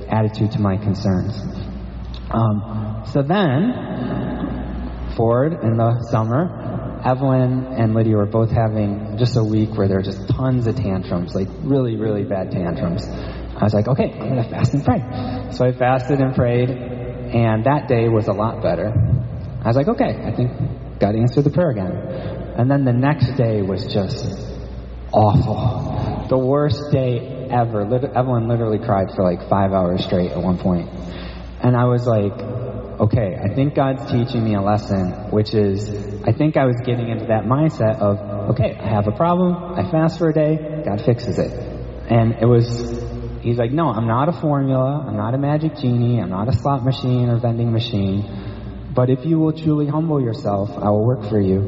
attitude 0.09 0.51
to 0.51 0.59
my 0.59 0.77
concerns. 0.77 1.39
Um, 2.31 3.03
so 3.11 3.21
then, 3.21 5.13
forward 5.15 5.63
in 5.63 5.77
the 5.77 5.99
summer, 6.09 7.01
Evelyn 7.05 7.65
and 7.77 7.93
Lydia 7.93 8.15
were 8.15 8.25
both 8.25 8.51
having 8.51 9.17
just 9.17 9.35
a 9.35 9.43
week 9.43 9.75
where 9.75 9.87
there 9.87 9.97
were 9.97 10.03
just 10.03 10.27
tons 10.29 10.67
of 10.67 10.75
tantrums, 10.75 11.35
like 11.35 11.49
really, 11.61 11.95
really 11.95 12.23
bad 12.23 12.51
tantrums. 12.51 13.03
I 13.63 13.65
was 13.65 13.73
like, 13.73 13.87
okay, 13.87 14.11
I'm 14.11 14.19
going 14.19 14.43
to 14.43 14.49
fast 14.49 14.73
and 14.73 14.83
pray. 14.83 14.99
So 15.51 15.63
I 15.63 15.71
fasted 15.71 16.19
and 16.19 16.35
prayed, 16.35 16.69
and 16.69 17.63
that 17.63 17.87
day 17.87 18.09
was 18.09 18.27
a 18.27 18.33
lot 18.33 18.61
better. 18.61 18.91
I 18.91 19.67
was 19.67 19.77
like, 19.77 19.87
okay, 19.87 20.19
I 20.21 20.35
think 20.35 20.99
God 20.99 21.15
answered 21.15 21.45
the 21.45 21.49
prayer 21.49 21.69
again. 21.69 21.91
And 22.57 22.69
then 22.69 22.83
the 22.83 22.91
next 22.91 23.37
day 23.37 23.61
was 23.61 23.85
just 23.85 24.25
awful. 25.13 26.27
The 26.27 26.37
worst 26.37 26.91
day 26.91 27.47
ever. 27.49 27.83
Evelyn 27.83 28.49
literally 28.49 28.79
cried 28.79 29.11
for 29.15 29.23
like 29.23 29.47
five 29.47 29.71
hours 29.71 30.03
straight 30.03 30.31
at 30.31 30.43
one 30.43 30.57
point. 30.57 30.89
And 31.61 31.77
I 31.77 31.85
was 31.85 32.05
like, 32.05 32.33
okay, 32.99 33.37
I 33.41 33.55
think 33.55 33.75
God's 33.75 34.11
teaching 34.11 34.43
me 34.43 34.55
a 34.55 34.61
lesson, 34.61 35.31
which 35.31 35.53
is, 35.53 35.89
I 36.25 36.33
think 36.33 36.57
I 36.57 36.65
was 36.65 36.75
getting 36.83 37.07
into 37.07 37.27
that 37.27 37.45
mindset 37.45 38.01
of, 38.01 38.49
okay, 38.51 38.75
I 38.77 38.89
have 38.89 39.07
a 39.07 39.15
problem, 39.15 39.55
I 39.79 39.89
fast 39.89 40.19
for 40.19 40.27
a 40.27 40.33
day, 40.33 40.83
God 40.83 41.01
fixes 41.05 41.39
it. 41.39 41.51
And 42.11 42.33
it 42.41 42.45
was, 42.45 43.12
he's 43.43 43.57
like, 43.57 43.71
no, 43.71 43.89
I'm 43.89 44.07
not 44.07 44.29
a 44.29 44.33
formula, 44.33 45.05
I'm 45.07 45.17
not 45.17 45.35
a 45.35 45.37
magic 45.37 45.75
genie, 45.77 46.19
I'm 46.19 46.29
not 46.29 46.47
a 46.47 46.53
slot 46.53 46.83
machine 46.83 47.29
or 47.29 47.39
vending 47.39 47.71
machine. 47.71 48.91
But 48.95 49.09
if 49.09 49.25
you 49.25 49.39
will 49.39 49.53
truly 49.53 49.87
humble 49.87 50.21
yourself, 50.21 50.69
I 50.71 50.89
will 50.89 51.05
work 51.05 51.27
for 51.29 51.41
you. 51.41 51.59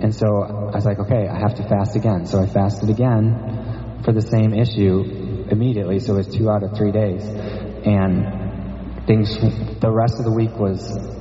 And 0.00 0.14
so 0.14 0.26
I 0.26 0.74
was 0.74 0.84
like, 0.84 0.98
okay, 1.00 1.26
I 1.28 1.38
have 1.38 1.56
to 1.56 1.68
fast 1.68 1.96
again. 1.96 2.26
So 2.26 2.40
I 2.40 2.46
fasted 2.46 2.88
again 2.88 4.00
for 4.04 4.12
the 4.12 4.22
same 4.22 4.54
issue 4.54 5.46
immediately. 5.50 5.98
So 5.98 6.14
it 6.14 6.18
was 6.18 6.28
two 6.28 6.48
out 6.48 6.62
of 6.62 6.76
three 6.76 6.92
days. 6.92 7.24
And 7.24 9.06
things, 9.06 9.36
the 9.80 9.90
rest 9.90 10.14
of 10.18 10.24
the 10.24 10.32
week 10.32 10.54
was 10.56 10.80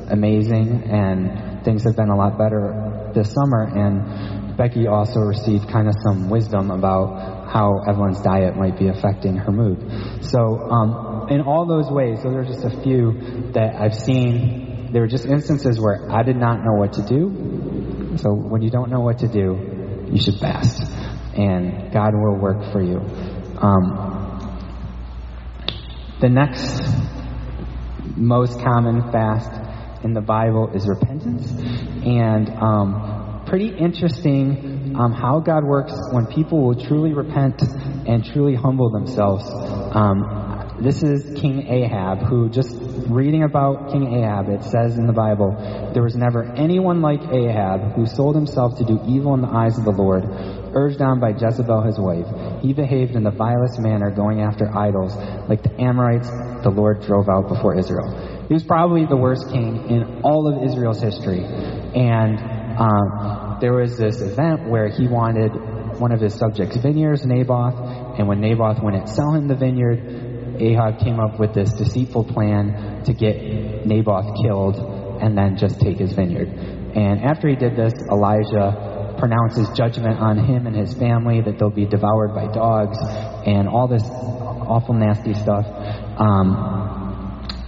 amazing 0.10 0.84
and 0.84 1.66
things 1.66 1.84
have 1.84 1.96
been 1.96 2.10
a 2.10 2.16
lot 2.16 2.38
better 2.38 3.12
this 3.16 3.34
summer. 3.34 3.64
And 3.66 4.56
Becky 4.58 4.88
also 4.88 5.22
received 5.22 5.70
kind 5.70 5.88
of 5.88 5.96
some 6.06 6.30
wisdom 6.30 6.70
about 6.70 7.37
how 7.48 7.82
Evelyn's 7.88 8.22
diet 8.22 8.56
might 8.56 8.78
be 8.78 8.88
affecting 8.88 9.36
her 9.38 9.52
mood. 9.52 10.24
So, 10.24 10.40
um, 10.40 11.28
in 11.30 11.42
all 11.42 11.66
those 11.66 11.92
ways, 11.92 12.24
those 12.24 12.36
are 12.36 12.46
just 12.46 12.64
a 12.64 12.82
few 12.84 13.52
that 13.54 13.76
I've 13.76 13.96
seen 13.96 14.68
there 14.92 15.02
were 15.02 15.08
just 15.08 15.26
instances 15.26 15.80
where 15.80 16.10
I 16.10 16.24
did 16.24 16.38
not 16.38 16.64
know 16.64 16.74
what 16.74 16.94
to 16.94 17.06
do. 17.06 18.18
So 18.18 18.34
when 18.34 18.62
you 18.62 18.70
don't 18.70 18.90
know 18.90 19.02
what 19.02 19.20
to 19.20 19.28
do, 19.28 20.08
you 20.12 20.22
should 20.22 20.40
fast, 20.40 20.82
and 21.36 21.92
God 21.92 22.14
will 22.14 22.40
work 22.40 22.72
for 22.72 22.82
you. 22.82 23.00
Um, 23.60 24.16
the 26.22 26.30
next 26.30 26.82
most 28.16 28.60
common 28.62 29.12
fast 29.12 29.52
in 30.04 30.14
the 30.14 30.22
Bible 30.22 30.72
is 30.74 30.88
repentance, 30.88 31.52
and 32.06 32.50
um, 32.50 33.44
pretty 33.46 33.76
interesting 33.76 34.77
um, 34.98 35.14
how 35.14 35.40
God 35.40 35.64
works 35.64 35.94
when 36.12 36.26
people 36.26 36.62
will 36.66 36.76
truly 36.76 37.14
repent 37.14 37.62
and 37.62 38.26
truly 38.26 38.56
humble 38.56 38.90
themselves. 38.90 39.44
Um, 39.48 40.76
this 40.82 41.02
is 41.02 41.40
King 41.40 41.68
Ahab, 41.68 42.20
who 42.20 42.50
just 42.50 42.76
reading 43.08 43.44
about 43.44 43.92
King 43.92 44.14
Ahab, 44.14 44.50
it 44.50 44.64
says 44.64 44.98
in 44.98 45.08
the 45.08 45.14
Bible, 45.14 45.92
there 45.94 46.04
was 46.04 46.16
never 46.16 46.44
anyone 46.44 47.02
like 47.02 47.22
Ahab 47.22 47.94
who 47.94 48.06
sold 48.06 48.36
himself 48.36 48.78
to 48.78 48.86
do 48.86 49.00
evil 49.08 49.34
in 49.34 49.42
the 49.42 49.48
eyes 49.48 49.78
of 49.78 49.86
the 49.86 49.92
Lord, 49.92 50.24
urged 50.76 51.02
on 51.02 51.20
by 51.20 51.32
Jezebel 51.32 51.82
his 51.82 51.98
wife. 52.00 52.62
He 52.62 52.74
behaved 52.74 53.16
in 53.16 53.24
the 53.24 53.32
vilest 53.32 53.80
manner, 53.80 54.12
going 54.12 54.42
after 54.42 54.70
idols, 54.76 55.16
like 55.50 55.64
the 55.64 55.82
Amorites 55.82 56.30
the 56.62 56.70
Lord 56.70 57.02
drove 57.02 57.28
out 57.30 57.48
before 57.50 57.78
Israel. 57.78 58.46
He 58.48 58.54
was 58.54 58.64
probably 58.64 59.06
the 59.06 59.18
worst 59.18 59.50
king 59.52 59.90
in 59.90 60.22
all 60.24 60.48
of 60.48 60.64
Israel's 60.64 61.02
history. 61.02 61.44
And 61.44 62.38
um, 62.78 63.47
there 63.60 63.74
was 63.74 63.98
this 63.98 64.22
event 64.22 64.70
where 64.70 64.90
he 64.90 65.08
wanted 65.08 65.52
one 66.00 66.12
of 66.12 66.22
his 66.22 66.36
subjects' 66.36 66.78
vineyards, 66.78 67.26
Naboth, 67.26 68.20
and 68.20 68.28
when 68.28 68.40
Naboth 68.40 68.82
wouldn't 68.82 69.10
sell 69.10 69.34
him 69.34 69.48
the 69.48 69.56
vineyard, 69.56 70.58
Ahab 70.60 71.00
came 71.00 71.20
up 71.20 71.40
with 71.40 71.54
this 71.54 71.74
deceitful 71.74 72.26
plan 72.26 73.04
to 73.06 73.14
get 73.14 73.86
Naboth 73.86 74.44
killed 74.44 74.76
and 75.22 75.38
then 75.38 75.58
just 75.58 75.80
take 75.80 75.98
his 75.98 76.14
vineyard. 76.14 76.50
And 76.50 77.24
after 77.24 77.48
he 77.48 77.56
did 77.56 77.76
this, 77.76 77.94
Elijah 78.12 79.16
pronounces 79.18 79.70
judgment 79.76 80.20
on 80.20 80.38
him 80.38 80.68
and 80.68 80.76
his 80.76 80.94
family 80.94 81.42
that 81.42 81.58
they'll 81.58 81.70
be 81.70 81.86
devoured 81.86 82.34
by 82.34 82.52
dogs 82.52 82.98
and 83.46 83.68
all 83.68 83.88
this 83.88 84.04
awful, 84.04 84.94
nasty 84.94 85.34
stuff. 85.34 85.66
Um, 86.18 86.87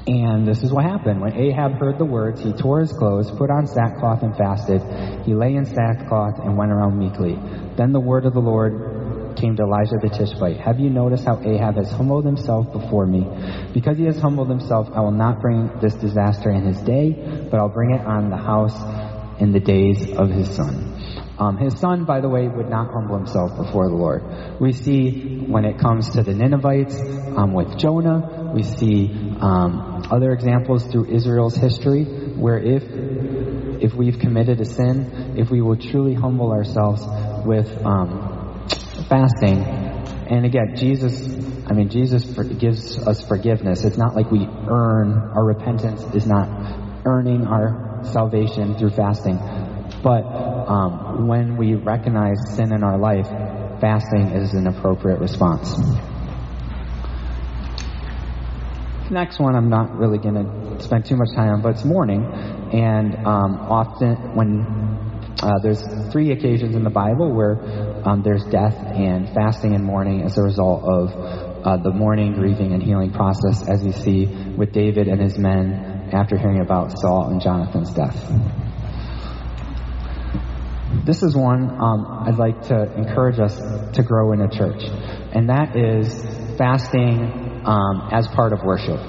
and 0.10 0.48
this 0.48 0.64
is 0.64 0.74
what 0.74 0.86
happened. 0.86 1.22
When 1.22 1.36
Ahab 1.38 1.74
heard 1.74 2.00
the 2.00 2.06
words, 2.06 2.42
he 2.42 2.52
tore 2.52 2.80
his 2.80 2.92
clothes, 2.92 3.30
put 3.30 3.52
on 3.52 3.68
sackcloth, 3.68 4.24
and 4.24 4.36
fasted. 4.36 4.82
He 5.24 5.36
lay 5.36 5.54
in 5.54 5.66
sackcloth 5.66 6.40
and 6.40 6.58
went 6.58 6.72
around 6.72 6.98
meekly. 6.98 7.38
Then 7.78 7.92
the 7.92 8.00
word 8.00 8.26
of 8.26 8.34
the 8.34 8.40
Lord 8.40 9.38
came 9.38 9.56
to 9.56 9.64
Elijah 9.64 9.98
the 10.02 10.10
Tishbite. 10.10 10.58
Have 10.58 10.80
you 10.80 10.90
noticed 10.90 11.26
how 11.26 11.40
Ahab 11.40 11.76
has 11.76 11.92
humbled 11.92 12.26
himself 12.26 12.74
before 12.74 13.06
me? 13.06 13.24
Because 13.72 14.00
he 14.00 14.06
has 14.06 14.20
humbled 14.20 14.50
himself, 14.50 14.90
I 14.94 15.02
will 15.02 15.12
not 15.12 15.42
bring 15.42 15.70
this 15.80 15.94
disaster 15.94 16.50
in 16.50 16.66
his 16.66 16.82
day, 16.82 17.12
but 17.52 17.60
I'll 17.60 17.70
bring 17.70 17.92
it 17.92 18.02
on 18.02 18.32
the 18.32 18.38
house 18.38 18.76
in 19.40 19.52
the 19.52 19.60
days 19.60 20.12
of 20.18 20.30
his 20.30 20.50
son. 20.56 20.96
Um, 21.40 21.56
his 21.58 21.80
son, 21.80 22.04
by 22.04 22.20
the 22.20 22.28
way, 22.28 22.50
would 22.50 22.70
not 22.70 22.92
humble 22.92 23.16
himself 23.16 23.56
before 23.56 23.88
the 23.88 23.96
Lord. 23.96 24.60
We 24.60 24.74
see 24.74 25.38
when 25.48 25.64
it 25.64 25.80
comes 25.80 26.10
to 26.16 26.24
the 26.24 26.34
Ninevites 26.34 27.00
um, 27.00 27.54
with 27.54 27.78
Jonah, 27.78 28.52
we 28.54 28.64
see 28.64 29.10
um, 29.40 29.99
other 30.12 30.32
examples 30.32 30.86
through 30.86 31.06
Israel's 31.14 31.56
history 31.56 32.04
where 32.04 32.58
if 32.58 32.84
if 33.82 33.94
we've 33.94 34.20
committed 34.20 34.60
a 34.60 34.66
sin, 34.66 35.36
if 35.38 35.50
we 35.50 35.62
will 35.62 35.78
truly 35.78 36.14
humble 36.14 36.52
ourselves 36.52 37.02
with 37.46 37.70
um, 37.86 38.68
fasting, 39.08 39.64
and 40.30 40.46
again, 40.46 40.76
Jesus, 40.76 41.22
I 41.66 41.74
mean, 41.74 41.90
Jesus 41.90 42.24
gives 42.60 43.00
us 43.00 43.26
forgiveness. 43.28 43.84
It's 43.84 43.98
not 43.98 44.16
like 44.16 44.30
we 44.30 44.46
earn 44.46 45.32
our 45.34 45.46
repentance 45.46 46.04
is 46.14 46.28
not 46.28 46.48
earning 47.06 47.48
our 47.48 48.02
salvation 48.04 48.78
through 48.78 48.92
fasting, 48.92 49.38
but 50.04 50.24
um, 50.24 51.28
when 51.28 51.58
we 51.58 51.76
recognize 51.76 52.38
sin 52.56 52.74
in 52.74 52.84
our 52.84 53.00
life, 53.00 53.28
fasting 53.80 54.30
is 54.36 54.54
an 54.54 54.68
appropriate 54.68 55.20
response. 55.20 55.74
Next 59.12 59.40
one, 59.40 59.56
I'm 59.56 59.70
not 59.70 59.98
really 59.98 60.20
going 60.20 60.36
to 60.36 60.84
spend 60.84 61.06
too 61.06 61.16
much 61.16 61.30
time 61.36 61.50
on, 61.50 61.62
but 61.64 61.70
it's 61.70 61.84
mourning. 61.84 62.24
And 62.24 63.16
um, 63.26 63.56
often, 63.58 64.36
when 64.36 64.62
uh, 65.42 65.58
there's 65.64 65.82
three 66.12 66.32
occasions 66.32 66.76
in 66.76 66.84
the 66.84 66.92
Bible 66.92 67.34
where 67.34 67.58
um, 68.08 68.22
there's 68.22 68.44
death 68.46 68.76
and 68.76 69.28
fasting 69.34 69.74
and 69.74 69.84
mourning 69.84 70.22
as 70.22 70.38
a 70.38 70.44
result 70.44 70.84
of 70.84 71.66
uh, 71.66 71.78
the 71.78 71.90
mourning, 71.92 72.34
grieving, 72.34 72.74
and 72.74 72.84
healing 72.84 73.12
process, 73.12 73.68
as 73.68 73.84
you 73.84 73.94
see 73.94 74.28
with 74.28 74.74
David 74.74 75.08
and 75.08 75.20
his 75.20 75.40
men 75.40 76.12
after 76.14 76.38
hearing 76.38 76.62
about 76.62 76.92
Saul 77.00 77.30
and 77.32 77.42
Jonathan's 77.42 77.92
death. 77.92 78.16
This 81.04 81.24
is 81.24 81.36
one 81.36 81.82
um, 81.82 82.26
I'd 82.28 82.38
like 82.38 82.68
to 82.68 82.94
encourage 82.96 83.40
us 83.40 83.58
to 83.94 84.04
grow 84.04 84.34
in 84.34 84.42
a 84.42 84.50
church, 84.50 84.84
and 85.34 85.50
that 85.50 85.76
is 85.76 86.14
fasting 86.58 87.49
um, 87.66 88.10
as 88.12 88.28
part 88.28 88.54
of 88.54 88.64
worship. 88.64 89.00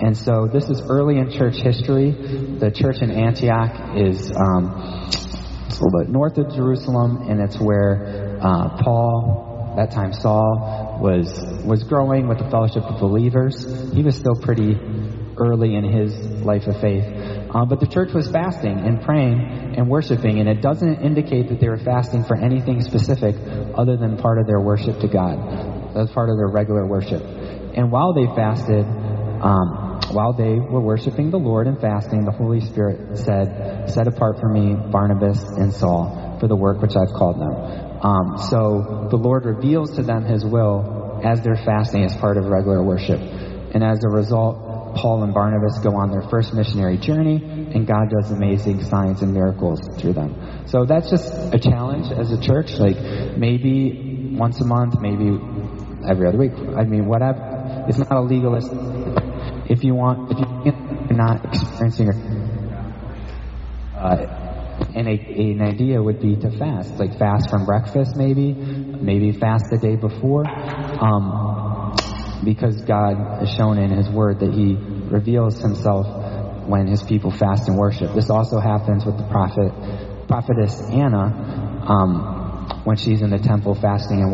And 0.00 0.16
so 0.16 0.48
this 0.52 0.68
is 0.68 0.82
early 0.88 1.18
in 1.18 1.30
church 1.30 1.56
history. 1.56 2.10
The 2.10 2.72
church 2.74 3.02
in 3.02 3.10
Antioch 3.10 3.96
is 3.96 4.32
um, 4.32 4.66
a 4.66 5.84
little 5.84 6.00
bit 6.00 6.08
north 6.08 6.38
of 6.38 6.52
Jerusalem, 6.54 7.30
and 7.30 7.40
it's 7.40 7.58
where 7.60 8.38
uh, 8.42 8.82
Paul, 8.82 9.74
that 9.76 9.92
time 9.92 10.12
Saul, 10.12 10.98
was 11.00 11.30
was 11.64 11.84
growing 11.84 12.26
with 12.26 12.38
the 12.38 12.50
fellowship 12.50 12.82
of 12.82 13.00
believers. 13.00 13.62
He 13.92 14.02
was 14.02 14.16
still 14.16 14.34
pretty 14.34 14.76
early 15.38 15.74
in 15.74 15.84
his 15.84 16.14
life 16.42 16.66
of 16.66 16.80
faith. 16.80 17.04
Uh, 17.54 17.64
but 17.64 17.80
the 17.80 17.86
church 17.86 18.12
was 18.12 18.30
fasting 18.30 18.78
and 18.78 19.02
praying 19.02 19.74
and 19.76 19.88
worshiping, 19.88 20.40
and 20.40 20.48
it 20.48 20.60
doesn't 20.60 21.02
indicate 21.02 21.48
that 21.48 21.60
they 21.60 21.68
were 21.68 21.78
fasting 21.78 22.24
for 22.24 22.36
anything 22.36 22.80
specific 22.80 23.36
other 23.74 23.96
than 23.96 24.16
part 24.16 24.38
of 24.38 24.46
their 24.46 24.60
worship 24.60 24.98
to 25.00 25.08
God. 25.08 25.94
That's 25.94 26.10
part 26.12 26.30
of 26.30 26.36
their 26.38 26.48
regular 26.48 26.86
worship. 26.86 27.22
And 27.74 27.90
while 27.90 28.12
they 28.12 28.26
fasted, 28.26 28.84
um, 28.84 30.00
while 30.12 30.32
they 30.32 30.54
were 30.54 30.80
worshiping 30.80 31.30
the 31.30 31.38
Lord 31.38 31.66
and 31.66 31.80
fasting, 31.80 32.24
the 32.24 32.32
Holy 32.32 32.60
Spirit 32.60 33.18
said, 33.18 33.90
Set 33.90 34.06
apart 34.06 34.38
for 34.40 34.48
me 34.48 34.74
Barnabas 34.74 35.42
and 35.42 35.72
Saul 35.72 36.36
for 36.40 36.48
the 36.48 36.56
work 36.56 36.82
which 36.82 36.92
I've 36.96 37.14
called 37.14 37.40
them. 37.40 37.54
Um, 38.02 38.38
so 38.50 39.08
the 39.10 39.16
Lord 39.16 39.44
reveals 39.44 39.96
to 39.96 40.02
them 40.02 40.24
His 40.24 40.44
will 40.44 41.20
as 41.24 41.40
they're 41.42 41.62
fasting 41.64 42.04
as 42.04 42.14
part 42.16 42.36
of 42.36 42.46
regular 42.46 42.82
worship. 42.82 43.20
And 43.20 43.82
as 43.82 44.02
a 44.04 44.08
result, 44.08 44.96
Paul 44.96 45.22
and 45.22 45.32
Barnabas 45.32 45.78
go 45.78 45.96
on 45.96 46.10
their 46.10 46.28
first 46.28 46.52
missionary 46.52 46.98
journey, 46.98 47.36
and 47.36 47.86
God 47.86 48.10
does 48.10 48.30
amazing 48.30 48.84
signs 48.84 49.22
and 49.22 49.32
miracles 49.32 49.80
through 49.98 50.12
them. 50.12 50.66
So 50.66 50.84
that's 50.84 51.08
just 51.08 51.32
a 51.54 51.58
challenge 51.58 52.12
as 52.12 52.30
a 52.32 52.40
church. 52.40 52.72
Like 52.72 52.96
maybe 53.38 54.34
once 54.36 54.60
a 54.60 54.66
month, 54.66 55.00
maybe 55.00 55.38
every 56.06 56.28
other 56.28 56.38
week. 56.38 56.52
I 56.76 56.84
mean, 56.84 57.06
whatever. 57.06 57.51
It's 57.88 57.98
not 57.98 58.12
a 58.12 58.20
legalist. 58.20 58.70
If 59.70 59.84
you 59.84 59.94
want, 59.94 60.32
if 60.66 60.74
you're 61.10 61.18
not 61.18 61.44
experiencing, 61.44 62.10
uh, 63.96 64.42
and 64.94 65.08
a, 65.08 65.12
an 65.12 65.62
idea 65.62 66.02
would 66.02 66.20
be 66.20 66.36
to 66.36 66.50
fast, 66.50 66.98
like 66.98 67.18
fast 67.18 67.50
from 67.50 67.64
breakfast, 67.64 68.16
maybe, 68.16 68.52
maybe 68.52 69.32
fast 69.32 69.66
the 69.70 69.78
day 69.78 69.96
before. 69.96 70.44
Um, 70.46 71.94
because 72.44 72.82
God 72.82 73.38
has 73.40 73.50
shown 73.54 73.78
in 73.78 73.90
His 73.90 74.08
Word 74.08 74.40
that 74.40 74.52
He 74.52 74.74
reveals 74.74 75.60
Himself 75.60 76.06
when 76.66 76.86
His 76.86 77.02
people 77.02 77.30
fast 77.30 77.68
and 77.68 77.78
worship. 77.78 78.14
This 78.14 78.30
also 78.30 78.58
happens 78.58 79.04
with 79.04 79.16
the 79.16 79.24
prophet, 79.24 79.72
prophetess 80.28 80.80
Anna, 80.90 81.84
um, 81.86 82.82
when 82.84 82.96
she's 82.96 83.22
in 83.22 83.30
the 83.30 83.38
temple 83.38 83.74
fasting 83.74 84.20
and 84.20 84.32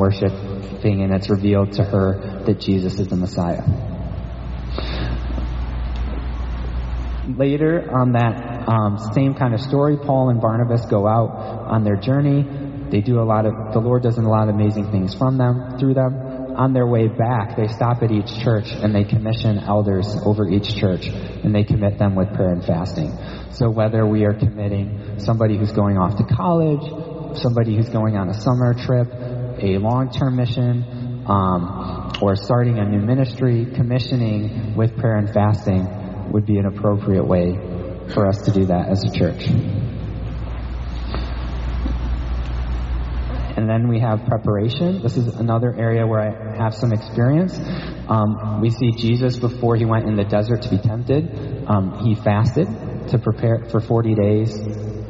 worshiping, 0.59 1.03
and 1.03 1.15
it's 1.15 1.31
revealed 1.31 1.73
to 1.75 1.85
her 1.85 2.43
that 2.47 2.61
Jesus 2.61 2.99
is 2.99 3.09
the 3.09 3.17
Messiah. 3.17 3.63
Later 7.37 7.91
on 7.93 8.13
that 8.13 8.69
um, 8.69 8.99
same 9.13 9.35
kind 9.35 9.55
of 9.55 9.61
story, 9.61 9.97
Paul 9.97 10.31
and 10.31 10.41
Barnabas 10.41 10.87
go 10.87 11.07
out 11.07 11.31
on 11.69 11.85
their 11.85 11.97
journey. 11.97 12.47
They 12.91 13.01
do 13.01 13.21
a 13.21 13.27
lot 13.27 13.45
of, 13.45 13.53
the 13.73 13.81
Lord 13.81 14.03
does 14.03 14.17
a 14.17 14.23
lot 14.23 14.49
of 14.49 14.55
amazing 14.55 14.91
things 14.91 15.15
from 15.15 15.37
them, 15.37 15.79
through 15.79 15.95
them 15.95 16.39
on 16.59 16.73
their 16.73 16.87
way 16.87 17.07
back, 17.07 17.57
they 17.57 17.69
stop 17.69 18.03
at 18.03 18.11
each 18.11 18.43
church 18.43 18.67
and 18.73 18.93
they 18.93 19.05
commission 19.05 19.59
elders 19.59 20.09
over 20.27 20.49
each 20.49 20.75
church 20.75 21.07
and 21.07 21.55
they 21.55 21.63
commit 21.63 21.99
them 21.99 22.17
with 22.17 22.35
prayer 22.35 22.53
and 22.53 22.65
fasting. 22.65 23.17
So 23.53 23.71
whether 23.71 24.05
we 24.05 24.25
are 24.25 24.35
committing 24.35 25.21
somebody 25.21 25.57
who's 25.57 25.71
going 25.71 25.97
off 25.97 26.19
to 26.19 26.25
college, 26.35 26.83
somebody 27.39 27.77
who's 27.77 27.89
going 27.89 28.17
on 28.17 28.29
a 28.29 28.35
summer 28.35 28.75
trip, 28.75 29.07
a 29.63 29.79
long-term 29.79 30.37
mission, 30.37 31.25
um, 31.27 32.13
or 32.23 32.37
starting 32.37 32.79
a 32.79 32.85
new 32.85 33.01
ministry, 33.01 33.67
commissioning 33.75 34.75
with 34.77 34.97
prayer 34.97 35.17
and 35.17 35.33
fasting 35.33 36.31
would 36.33 36.47
be 36.47 36.59
an 36.59 36.67
appropriate 36.67 37.25
way 37.25 37.55
for 38.15 38.27
us 38.27 38.43
to 38.43 38.53
do 38.53 38.67
that 38.67 38.89
as 38.89 39.05
a 39.05 39.11
church. 39.11 39.49
And 43.57 43.69
then 43.69 43.89
we 43.89 43.99
have 44.01 44.25
preparation. 44.25 45.03
This 45.03 45.17
is 45.17 45.35
another 45.35 45.75
area 45.77 46.07
where 46.07 46.21
I 46.21 46.63
have 46.63 46.75
some 46.75 46.93
experience. 46.93 47.59
Um, 48.09 48.61
we 48.61 48.71
see 48.71 48.93
Jesus 48.93 49.37
before 49.37 49.75
he 49.75 49.85
went 49.85 50.07
in 50.07 50.17
the 50.17 50.25
desert 50.25 50.63
to 50.63 50.71
be 50.71 50.79
tempted. 50.79 51.67
Um, 51.67 51.99
he 52.05 52.15
fasted 52.15 52.69
to 53.09 53.19
prepare 53.19 53.67
for 53.69 53.81
40 53.81 54.15
days 54.15 54.57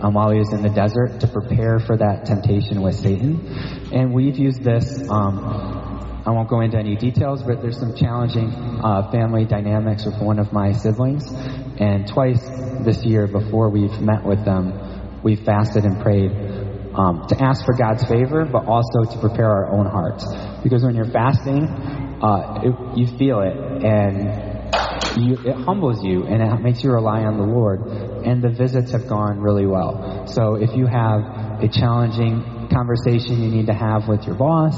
um, 0.00 0.14
while 0.14 0.30
he 0.30 0.38
was 0.38 0.52
in 0.52 0.62
the 0.62 0.68
desert 0.68 1.20
to 1.20 1.26
prepare 1.26 1.78
for 1.78 1.96
that 1.96 2.26
temptation 2.26 2.82
with 2.82 2.94
Satan. 2.94 3.46
And 3.92 4.12
we've 4.12 4.36
used 4.36 4.62
this. 4.62 5.08
Um, 5.08 6.22
I 6.26 6.30
won't 6.30 6.48
go 6.48 6.60
into 6.60 6.76
any 6.76 6.94
details, 6.96 7.42
but 7.42 7.62
there's 7.62 7.78
some 7.78 7.94
challenging 7.96 8.52
uh, 8.52 9.10
family 9.10 9.44
dynamics 9.44 10.04
with 10.04 10.20
one 10.20 10.38
of 10.38 10.52
my 10.52 10.72
siblings. 10.72 11.24
And 11.80 12.06
twice 12.06 12.40
this 12.84 13.04
year, 13.04 13.26
before 13.26 13.70
we've 13.70 14.00
met 14.00 14.24
with 14.24 14.44
them, 14.44 15.22
we've 15.22 15.40
fasted 15.40 15.84
and 15.84 16.02
prayed 16.02 16.32
um, 16.94 17.26
to 17.28 17.42
ask 17.42 17.64
for 17.64 17.74
God's 17.74 18.04
favor, 18.04 18.44
but 18.44 18.66
also 18.66 19.04
to 19.04 19.18
prepare 19.20 19.48
our 19.48 19.72
own 19.72 19.86
hearts. 19.86 20.26
Because 20.62 20.82
when 20.82 20.96
you're 20.96 21.10
fasting, 21.10 21.64
uh, 22.22 22.60
it, 22.62 22.98
you 22.98 23.06
feel 23.16 23.40
it, 23.40 23.56
and 23.84 24.58
you, 25.16 25.38
it 25.44 25.56
humbles 25.64 26.02
you, 26.02 26.24
and 26.24 26.42
it 26.42 26.60
makes 26.60 26.82
you 26.82 26.90
rely 26.90 27.22
on 27.22 27.36
the 27.38 27.44
Lord. 27.44 27.80
And 28.24 28.42
the 28.42 28.50
visits 28.50 28.92
have 28.92 29.08
gone 29.08 29.40
really 29.40 29.66
well. 29.66 30.26
So 30.28 30.54
if 30.54 30.76
you 30.76 30.86
have 30.86 31.62
a 31.62 31.68
challenging 31.68 32.68
conversation 32.72 33.42
you 33.42 33.50
need 33.50 33.66
to 33.66 33.74
have 33.74 34.08
with 34.08 34.24
your 34.24 34.36
boss, 34.36 34.76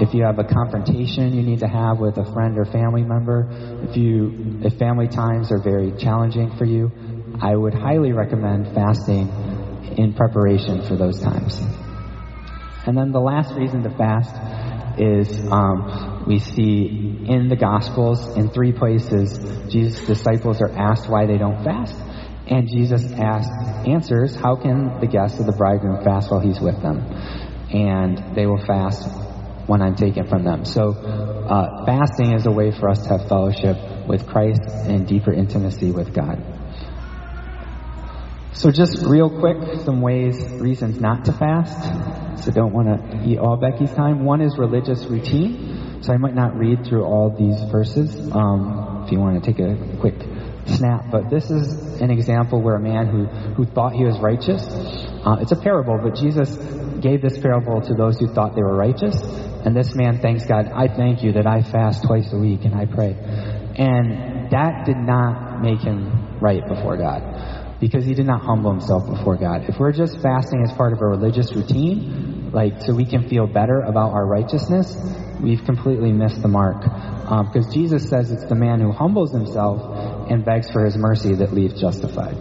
if 0.00 0.14
you 0.14 0.24
have 0.24 0.38
a 0.38 0.44
confrontation 0.44 1.34
you 1.34 1.42
need 1.42 1.60
to 1.60 1.68
have 1.68 1.98
with 1.98 2.16
a 2.16 2.24
friend 2.32 2.58
or 2.58 2.64
family 2.64 3.02
member, 3.02 3.48
if 3.88 3.96
you 3.96 4.60
if 4.64 4.78
family 4.78 5.08
times 5.08 5.52
are 5.52 5.62
very 5.62 5.92
challenging 5.98 6.56
for 6.56 6.64
you, 6.64 6.90
I 7.40 7.54
would 7.54 7.74
highly 7.74 8.12
recommend 8.12 8.74
fasting 8.74 9.28
in 9.96 10.14
preparation 10.14 10.82
for 10.86 10.96
those 10.96 11.20
times. 11.20 11.60
And 12.86 12.96
then 12.96 13.12
the 13.12 13.20
last 13.20 13.54
reason 13.54 13.82
to 13.84 13.90
fast 13.90 14.34
is 14.98 15.28
um, 15.50 16.24
we 16.26 16.38
see 16.38 17.24
in 17.26 17.48
the 17.48 17.56
Gospels, 17.56 18.36
in 18.36 18.50
three 18.50 18.72
places, 18.72 19.38
Jesus' 19.70 20.06
disciples 20.06 20.60
are 20.60 20.70
asked 20.70 21.08
why 21.08 21.26
they 21.26 21.38
don't 21.38 21.62
fast. 21.64 21.94
And 22.52 22.68
Jesus 22.68 23.10
answers, 23.12 24.34
how 24.34 24.56
can 24.56 25.00
the 25.00 25.06
guests 25.06 25.40
of 25.40 25.46
the 25.46 25.52
bridegroom 25.52 26.04
fast 26.04 26.30
while 26.30 26.40
he's 26.40 26.60
with 26.60 26.82
them? 26.82 26.98
And 27.72 28.36
they 28.36 28.44
will 28.44 28.62
fast 28.66 29.08
when 29.66 29.80
I'm 29.80 29.94
taken 29.94 30.28
from 30.28 30.44
them. 30.44 30.66
So, 30.66 30.92
uh, 30.92 31.86
fasting 31.86 32.34
is 32.34 32.44
a 32.44 32.50
way 32.50 32.70
for 32.70 32.90
us 32.90 33.04
to 33.04 33.08
have 33.16 33.26
fellowship 33.26 33.78
with 34.06 34.26
Christ 34.26 34.60
and 34.84 35.08
deeper 35.08 35.32
intimacy 35.32 35.92
with 35.92 36.12
God. 36.12 36.44
So 38.52 38.70
just 38.70 39.02
real 39.06 39.30
quick, 39.30 39.80
some 39.86 40.02
ways, 40.02 40.38
reasons 40.60 41.00
not 41.00 41.24
to 41.24 41.32
fast. 41.32 42.44
So 42.44 42.52
don't 42.52 42.74
want 42.74 42.86
to 42.88 43.24
eat 43.26 43.38
all 43.38 43.56
Becky's 43.56 43.92
time. 43.94 44.26
One 44.26 44.42
is 44.42 44.58
religious 44.58 45.06
routine. 45.06 46.02
So 46.02 46.12
I 46.12 46.18
might 46.18 46.34
not 46.34 46.54
read 46.58 46.84
through 46.84 47.04
all 47.04 47.34
these 47.34 47.62
verses 47.70 48.14
um, 48.32 49.04
if 49.06 49.12
you 49.12 49.20
want 49.20 49.42
to 49.42 49.52
take 49.52 49.58
a 49.58 49.96
quick 50.00 50.20
snap. 50.66 51.10
But 51.10 51.30
this 51.30 51.50
is 51.50 51.91
an 52.02 52.10
example 52.10 52.60
where 52.60 52.74
a 52.74 52.80
man 52.80 53.06
who, 53.06 53.24
who 53.54 53.64
thought 53.64 53.92
he 53.92 54.04
was 54.04 54.18
righteous, 54.18 54.62
uh, 55.24 55.36
it's 55.40 55.52
a 55.52 55.56
parable, 55.56 55.98
but 56.02 56.16
Jesus 56.16 56.56
gave 57.00 57.22
this 57.22 57.38
parable 57.38 57.80
to 57.80 57.94
those 57.94 58.18
who 58.18 58.26
thought 58.26 58.54
they 58.54 58.62
were 58.62 58.76
righteous. 58.76 59.14
And 59.64 59.76
this 59.76 59.94
man 59.94 60.20
thanks 60.20 60.44
God, 60.44 60.66
I 60.74 60.88
thank 60.88 61.22
you 61.22 61.32
that 61.32 61.46
I 61.46 61.62
fast 61.62 62.04
twice 62.04 62.32
a 62.32 62.38
week 62.38 62.64
and 62.64 62.74
I 62.74 62.86
pray. 62.86 63.14
And 63.76 64.50
that 64.50 64.84
did 64.84 64.98
not 64.98 65.62
make 65.62 65.80
him 65.80 66.40
right 66.40 66.66
before 66.66 66.96
God 66.96 67.78
because 67.80 68.04
he 68.04 68.14
did 68.14 68.26
not 68.26 68.42
humble 68.42 68.70
himself 68.70 69.08
before 69.08 69.36
God. 69.36 69.68
If 69.68 69.78
we're 69.78 69.92
just 69.92 70.20
fasting 70.20 70.62
as 70.62 70.72
part 70.72 70.92
of 70.92 71.00
a 71.00 71.06
religious 71.06 71.52
routine, 71.52 72.50
like 72.52 72.80
so 72.82 72.94
we 72.94 73.04
can 73.04 73.28
feel 73.28 73.46
better 73.46 73.80
about 73.80 74.12
our 74.12 74.26
righteousness, 74.26 74.96
we've 75.42 75.64
completely 75.64 76.12
missed 76.12 76.42
the 76.42 76.48
mark. 76.48 76.86
Um, 77.26 77.50
because 77.52 77.72
Jesus 77.72 78.08
says 78.08 78.30
it's 78.30 78.44
the 78.44 78.54
man 78.54 78.80
who 78.80 78.92
humbles 78.92 79.32
himself 79.32 79.80
and 80.30 80.44
begs 80.44 80.70
for 80.70 80.84
his 80.84 80.96
mercy 80.96 81.34
that 81.34 81.52
leaves 81.52 81.80
justified. 81.80 82.36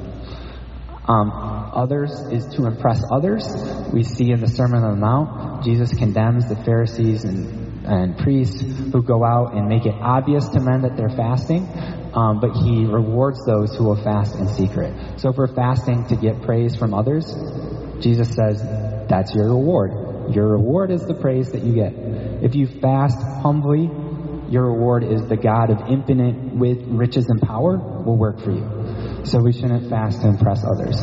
Um, 1.08 1.32
others 1.74 2.12
is 2.32 2.46
to 2.56 2.66
impress 2.66 3.02
others. 3.12 3.44
We 3.92 4.04
see 4.04 4.32
in 4.32 4.40
the 4.40 4.48
Sermon 4.48 4.84
on 4.84 5.00
the 5.00 5.06
Mount, 5.06 5.64
Jesus 5.64 5.94
condemns 5.94 6.48
the 6.48 6.56
Pharisees 6.56 7.24
and, 7.24 7.86
and 7.86 8.18
priests 8.18 8.62
who 8.62 9.02
go 9.02 9.24
out 9.24 9.56
and 9.56 9.68
make 9.68 9.86
it 9.86 9.96
obvious 10.00 10.48
to 10.50 10.60
men 10.60 10.84
that 10.84 10.96
they're 10.96 11.10
fasting 11.10 11.68
um, 12.14 12.40
but 12.40 12.52
he 12.52 12.86
rewards 12.86 13.46
those 13.46 13.76
who 13.76 13.86
will 13.86 14.02
fast 14.04 14.36
in 14.36 14.48
secret. 14.50 15.20
So 15.20 15.30
if 15.30 15.38
we're 15.38 15.54
fasting 15.54 16.08
to 16.08 16.16
get 16.16 16.42
praise 16.42 16.76
from 16.76 16.94
others, 16.94 17.26
Jesus 18.02 18.36
says 18.36 18.62
that's 19.08 19.34
your 19.34 19.48
reward. 19.48 20.36
Your 20.36 20.50
reward 20.50 20.92
is 20.92 21.06
the 21.06 21.14
praise 21.14 21.52
that 21.52 21.64
you 21.64 21.74
get. 21.74 21.94
If 22.44 22.56
you 22.56 22.68
fast 22.68 23.18
humbly, 23.42 23.90
your 24.52 24.66
reward 24.66 25.04
is 25.06 25.26
the 25.28 25.38
God 25.38 25.70
of 25.70 25.90
infinite 25.90 26.54
with 26.54 26.84
riches 26.88 27.26
and 27.30 27.42
power 27.42 27.78
will 27.78 28.18
work 28.18 28.42
for 28.42 28.52
you. 28.52 29.26
So 29.26 29.40
we 29.42 29.54
shouldn't 29.54 29.90
fast 29.90 30.22
to 30.22 30.28
impress 30.28 30.64
others. 30.66 31.00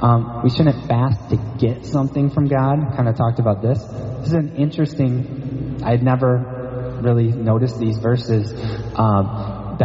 Um, 0.00 0.42
we 0.44 0.50
shouldn't 0.50 0.86
fast 0.86 1.30
to 1.30 1.36
get 1.58 1.84
something 1.84 2.30
from 2.30 2.46
God. 2.46 2.78
Kind 2.94 3.08
of 3.08 3.16
talked 3.16 3.40
about 3.40 3.62
this. 3.62 3.82
This 3.82 4.28
is 4.28 4.32
an 4.34 4.56
interesting. 4.56 5.80
I'd 5.82 6.04
never 6.04 7.00
really 7.02 7.32
noticed 7.32 7.80
these 7.80 7.98
verses. 7.98 8.52
Um, 8.94 9.78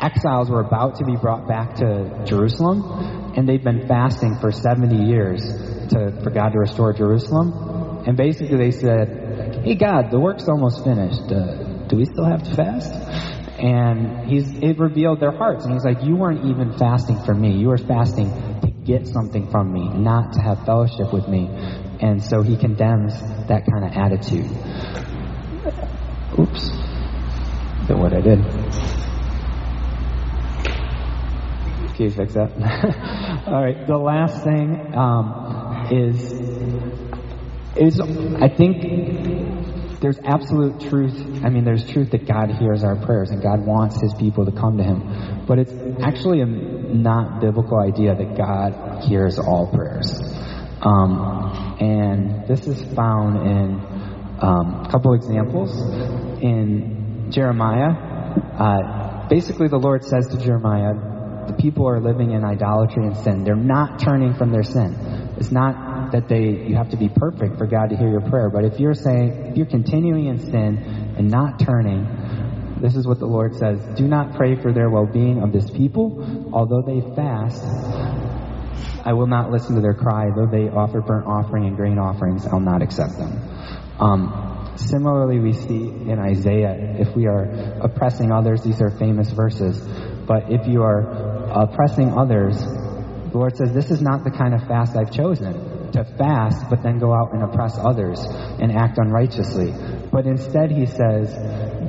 exiles 0.00 0.48
were 0.48 0.60
about 0.60 0.96
to 0.96 1.04
be 1.04 1.16
brought 1.16 1.48
back 1.48 1.76
to 1.76 2.24
Jerusalem, 2.24 3.34
and 3.36 3.48
they'd 3.48 3.64
been 3.64 3.88
fasting 3.88 4.36
for 4.40 4.52
70 4.52 5.06
years 5.06 5.42
to, 5.90 6.20
for 6.22 6.30
God 6.30 6.50
to 6.50 6.58
restore 6.58 6.92
Jerusalem. 6.92 8.04
And 8.06 8.16
basically 8.16 8.58
they 8.58 8.70
said, 8.70 9.62
hey 9.64 9.74
God, 9.74 10.10
the 10.10 10.18
work's 10.18 10.48
almost 10.48 10.84
finished. 10.84 11.30
Uh, 11.30 11.61
do 11.92 11.98
we 11.98 12.06
still 12.06 12.24
have 12.24 12.42
to 12.42 12.54
fast? 12.54 12.90
And 13.60 14.26
he's, 14.26 14.50
it 14.62 14.78
revealed 14.78 15.20
their 15.20 15.30
hearts. 15.30 15.66
And 15.66 15.74
he's 15.74 15.84
like, 15.84 16.02
you 16.02 16.16
weren't 16.16 16.46
even 16.46 16.72
fasting 16.78 17.22
for 17.22 17.34
me. 17.34 17.58
You 17.58 17.68
were 17.68 17.76
fasting 17.76 18.30
to 18.62 18.70
get 18.70 19.06
something 19.06 19.50
from 19.50 19.70
me, 19.70 19.86
not 19.88 20.32
to 20.32 20.40
have 20.40 20.64
fellowship 20.64 21.12
with 21.12 21.28
me. 21.28 21.50
And 22.00 22.24
so 22.24 22.40
he 22.40 22.56
condemns 22.56 23.20
that 23.46 23.66
kind 23.70 23.84
of 23.84 23.92
attitude. 23.92 24.46
Oops. 26.40 26.70
Look 27.90 27.98
what 27.98 28.14
I 28.14 28.22
did. 28.22 28.38
Can 31.94 32.06
you 32.06 32.10
fix 32.10 32.32
that? 32.32 32.52
All 33.46 33.62
right. 33.62 33.86
The 33.86 33.98
last 33.98 34.42
thing 34.42 34.94
um, 34.96 35.88
is 35.90 36.32
is 37.76 38.00
I 38.00 38.48
think 38.48 39.61
there's 40.02 40.18
absolute 40.24 40.80
truth. 40.90 41.44
I 41.44 41.48
mean, 41.48 41.64
there's 41.64 41.88
truth 41.88 42.10
that 42.10 42.26
God 42.26 42.50
hears 42.50 42.82
our 42.82 42.96
prayers 42.96 43.30
and 43.30 43.40
God 43.40 43.64
wants 43.64 44.00
His 44.00 44.12
people 44.14 44.44
to 44.44 44.52
come 44.52 44.76
to 44.78 44.82
Him. 44.82 45.46
But 45.46 45.60
it's 45.60 45.72
actually 46.02 46.40
a 46.40 46.46
not 46.46 47.40
biblical 47.40 47.78
idea 47.78 48.14
that 48.14 48.36
God 48.36 49.04
hears 49.04 49.38
all 49.38 49.70
prayers. 49.72 50.12
Um, 50.82 51.76
and 51.80 52.48
this 52.48 52.66
is 52.66 52.82
found 52.94 53.46
in 53.46 54.02
um, 54.42 54.84
a 54.84 54.88
couple 54.90 55.14
examples 55.14 55.70
in 56.42 57.30
Jeremiah. 57.30 57.94
Uh, 58.58 59.28
basically, 59.28 59.68
the 59.68 59.78
Lord 59.78 60.04
says 60.04 60.26
to 60.28 60.38
Jeremiah, 60.38 60.94
the 61.46 61.54
people 61.54 61.88
are 61.88 62.00
living 62.00 62.32
in 62.32 62.44
idolatry 62.44 63.06
and 63.06 63.16
sin. 63.16 63.44
They're 63.44 63.54
not 63.54 64.00
turning 64.00 64.34
from 64.34 64.50
their 64.50 64.64
sin. 64.64 64.96
It's 65.38 65.52
not 65.52 65.91
that 66.12 66.28
they 66.28 66.66
you 66.68 66.76
have 66.76 66.90
to 66.90 66.96
be 66.96 67.08
perfect 67.08 67.58
for 67.58 67.66
God 67.66 67.90
to 67.90 67.96
hear 67.96 68.08
your 68.08 68.20
prayer, 68.20 68.50
but 68.50 68.64
if 68.64 68.78
you're 68.78 68.94
saying 68.94 69.46
if 69.50 69.56
you're 69.56 69.66
continuing 69.66 70.26
in 70.26 70.38
sin 70.38 70.78
and 71.16 71.30
not 71.30 71.58
turning, 71.58 72.06
this 72.82 72.96
is 72.96 73.06
what 73.06 73.20
the 73.20 73.26
Lord 73.26 73.54
says, 73.54 73.80
do 73.96 74.08
not 74.08 74.34
pray 74.34 74.60
for 74.60 74.72
their 74.72 74.90
well-being 74.90 75.40
of 75.40 75.52
this 75.52 75.70
people, 75.70 76.50
although 76.52 76.82
they 76.82 77.00
fast. 77.14 77.62
I 79.04 79.12
will 79.12 79.28
not 79.28 79.50
listen 79.50 79.76
to 79.76 79.80
their 79.80 79.94
cry, 79.94 80.30
though 80.34 80.46
they 80.46 80.68
offer 80.68 81.00
burnt 81.00 81.26
offering 81.26 81.66
and 81.66 81.76
grain 81.76 81.98
offerings, 81.98 82.44
I'll 82.44 82.60
not 82.60 82.82
accept 82.82 83.18
them. 83.18 83.38
Um, 84.00 84.74
similarly, 84.76 85.38
we 85.38 85.52
see 85.52 85.88
in 85.88 86.18
Isaiah, 86.18 86.96
if 86.98 87.14
we 87.14 87.26
are 87.26 87.44
oppressing 87.80 88.32
others, 88.32 88.62
these 88.62 88.80
are 88.80 88.90
famous 88.90 89.30
verses. 89.30 89.80
But 90.26 90.50
if 90.50 90.66
you 90.66 90.82
are 90.82 91.02
oppressing 91.50 92.12
others, 92.12 92.58
the 92.58 93.38
Lord 93.38 93.56
says, 93.56 93.72
This 93.72 93.90
is 93.90 94.02
not 94.02 94.24
the 94.24 94.30
kind 94.30 94.54
of 94.54 94.66
fast 94.66 94.96
I've 94.96 95.12
chosen 95.12 95.71
to 95.92 96.04
fast, 96.16 96.68
but 96.70 96.82
then 96.82 96.98
go 96.98 97.12
out 97.12 97.32
and 97.32 97.42
oppress 97.42 97.76
others 97.78 98.20
and 98.60 98.72
act 98.72 98.98
unrighteously. 98.98 99.72
But 100.10 100.26
instead, 100.26 100.70
He 100.70 100.86
says, 100.86 101.32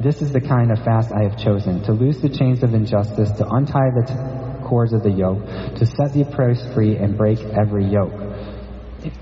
This 0.04 0.22
is 0.22 0.32
the 0.32 0.42
kind 0.42 0.72
of 0.72 0.80
fast 0.84 1.12
I 1.12 1.24
have 1.24 1.38
chosen 1.38 1.84
to 1.84 1.94
loose 1.94 2.20
the 2.20 2.30
chains 2.30 2.64
of 2.64 2.74
injustice, 2.74 3.32
to 3.38 3.48
untie 3.48 3.92
the 3.96 4.06
t- 4.08 4.68
cords 4.68 4.94
of 4.94 5.04
the 5.04 5.12
yoke, 5.12 5.46
to 5.76 5.86
set 5.86 6.14
the 6.14 6.22
oppressed 6.22 6.74
free 6.74 6.98
and 6.98 7.18
break 7.18 7.40
every 7.40 7.86
yoke. 7.86 8.14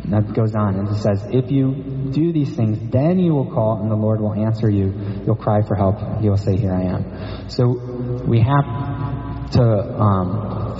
That 0.10 0.34
goes 0.36 0.54
on 0.54 0.76
and 0.76 0.90
it 0.90 1.02
says, 1.02 1.26
If 1.32 1.50
you 1.50 1.74
do 2.14 2.32
these 2.32 2.56
things, 2.56 2.92
then 2.92 3.18
you 3.18 3.34
will 3.34 3.52
call 3.52 3.82
and 3.82 3.90
the 3.90 3.96
Lord 3.96 4.22
will 4.22 4.34
answer 4.34 4.70
you. 4.70 4.94
You'll 5.26 5.36
cry 5.36 5.62
for 5.68 5.76
help. 5.76 6.22
He 6.22 6.30
will 6.30 6.38
say, 6.38 6.56
Here 6.56 6.74
I 6.74 6.84
am. 6.84 7.50
So 7.50 7.66
we 8.28 8.42
have 8.42 9.52
to 9.54 9.64
um, 9.64 10.78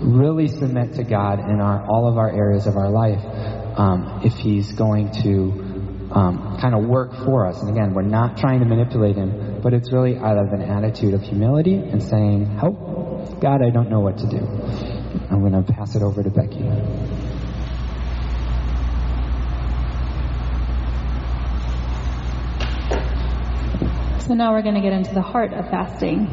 really 0.00 0.48
submit 0.48 0.94
to 0.94 1.04
God 1.04 1.40
in 1.40 1.60
our 1.60 1.84
all 1.88 2.08
of 2.08 2.16
our 2.16 2.30
areas 2.30 2.66
of 2.66 2.76
our 2.76 2.90
life 2.90 3.20
um, 3.78 4.20
if 4.24 4.34
He's 4.34 4.72
going 4.72 5.10
to 5.22 6.12
um, 6.12 6.58
kind 6.60 6.74
of 6.74 6.84
work 6.84 7.14
for 7.24 7.46
us. 7.46 7.60
And 7.60 7.70
again, 7.70 7.94
we're 7.94 8.02
not 8.02 8.36
trying 8.36 8.60
to 8.60 8.66
manipulate 8.66 9.16
Him, 9.16 9.60
but 9.62 9.72
it's 9.72 9.92
really 9.92 10.16
out 10.16 10.36
of 10.36 10.52
an 10.52 10.62
attitude 10.62 11.14
of 11.14 11.22
humility 11.22 11.74
and 11.74 12.02
saying, 12.02 12.46
"Help, 12.58 13.40
God, 13.40 13.62
I 13.62 13.70
don't 13.70 13.88
know 13.88 14.00
what 14.00 14.18
to 14.18 14.26
do." 14.26 14.38
I'm 15.30 15.40
going 15.40 15.52
to 15.52 15.72
pass 15.72 15.94
it 15.94 16.02
over 16.02 16.22
to 16.22 16.30
Becky. 16.30 16.64
So 24.26 24.34
now 24.34 24.52
we're 24.52 24.62
going 24.62 24.74
to 24.74 24.82
get 24.82 24.92
into 24.92 25.14
the 25.14 25.22
heart 25.22 25.54
of 25.54 25.70
fasting. 25.70 26.26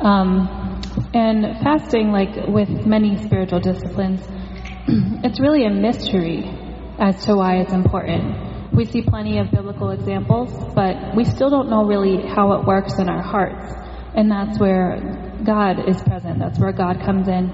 Um, 0.00 0.82
and 1.14 1.58
fasting, 1.62 2.12
like 2.12 2.48
with 2.48 2.68
many 2.68 3.16
spiritual 3.24 3.60
disciplines, 3.60 4.20
it's 5.24 5.40
really 5.40 5.64
a 5.64 5.70
mystery 5.70 6.59
as 7.00 7.24
to 7.24 7.34
why 7.34 7.56
it's 7.56 7.72
important. 7.72 8.72
We 8.72 8.84
see 8.84 9.02
plenty 9.02 9.38
of 9.38 9.50
biblical 9.50 9.90
examples, 9.90 10.52
but 10.74 11.16
we 11.16 11.24
still 11.24 11.48
don't 11.50 11.70
know 11.70 11.84
really 11.84 12.24
how 12.28 12.52
it 12.52 12.66
works 12.66 12.98
in 12.98 13.08
our 13.08 13.22
hearts. 13.22 13.72
And 14.14 14.30
that's 14.30 14.60
where 14.60 15.40
God 15.44 15.88
is 15.88 16.00
present. 16.02 16.38
That's 16.38 16.58
where 16.58 16.72
God 16.72 17.00
comes 17.04 17.26
in. 17.26 17.50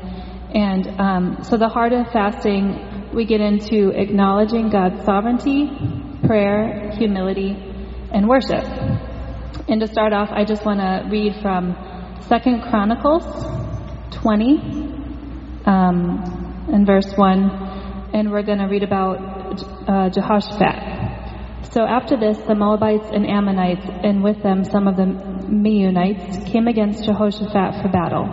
And 0.53 1.01
um, 1.01 1.39
so 1.43 1.57
the 1.57 1.69
heart 1.69 1.93
of 1.93 2.11
fasting, 2.13 3.11
we 3.15 3.25
get 3.25 3.41
into 3.41 3.91
acknowledging 3.91 4.69
God's 4.69 5.05
sovereignty, 5.05 5.71
prayer, 6.27 6.91
humility, 6.97 7.57
and 8.13 8.29
worship. 8.29 8.65
And 9.69 9.81
to 9.81 9.87
start 9.87 10.13
off, 10.13 10.29
I 10.33 10.45
just 10.45 10.65
want 10.65 10.81
to 10.81 11.09
read 11.11 11.37
from 11.41 11.77
Second 12.29 12.63
Chronicles 12.63 13.25
20 14.11 14.57
um, 15.67 16.67
and 16.73 16.87
verse 16.87 17.13
1. 17.15 17.67
and 18.13 18.31
we're 18.31 18.43
going 18.43 18.59
to 18.59 18.67
read 18.67 18.83
about 18.83 19.36
uh, 19.63 20.09
Jehoshaphat. 20.11 21.07
So 21.73 21.83
after 21.83 22.17
this, 22.17 22.39
the 22.39 22.55
Moabites 22.55 23.11
and 23.13 23.27
Ammonites, 23.29 23.87
and 24.03 24.23
with 24.23 24.43
them 24.43 24.65
some 24.65 24.89
of 24.89 24.97
the 24.97 25.05
Meunites, 25.05 26.47
came 26.51 26.69
against 26.69 27.05
Jehoshaphat 27.05 27.83
for 27.83 27.89
battle. 27.89 28.27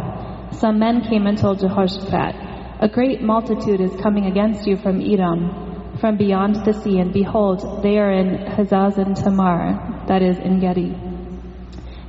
Some 0.51 0.79
men 0.79 1.01
came 1.01 1.27
and 1.27 1.37
told 1.37 1.59
Jehoshaphat, 1.59 2.35
A 2.79 2.87
great 2.87 3.21
multitude 3.21 3.81
is 3.81 3.91
coming 4.01 4.27
against 4.27 4.65
you 4.67 4.77
from 4.77 5.01
Edom, 5.01 5.97
from 5.99 6.17
beyond 6.17 6.63
the 6.65 6.73
sea, 6.73 6.99
and 6.99 7.11
behold, 7.11 7.83
they 7.83 7.97
are 7.97 8.11
in 8.11 8.37
Hazazon 8.45 9.21
Tamar, 9.21 10.05
that 10.07 10.21
is, 10.21 10.37
Engedi. 10.37 10.95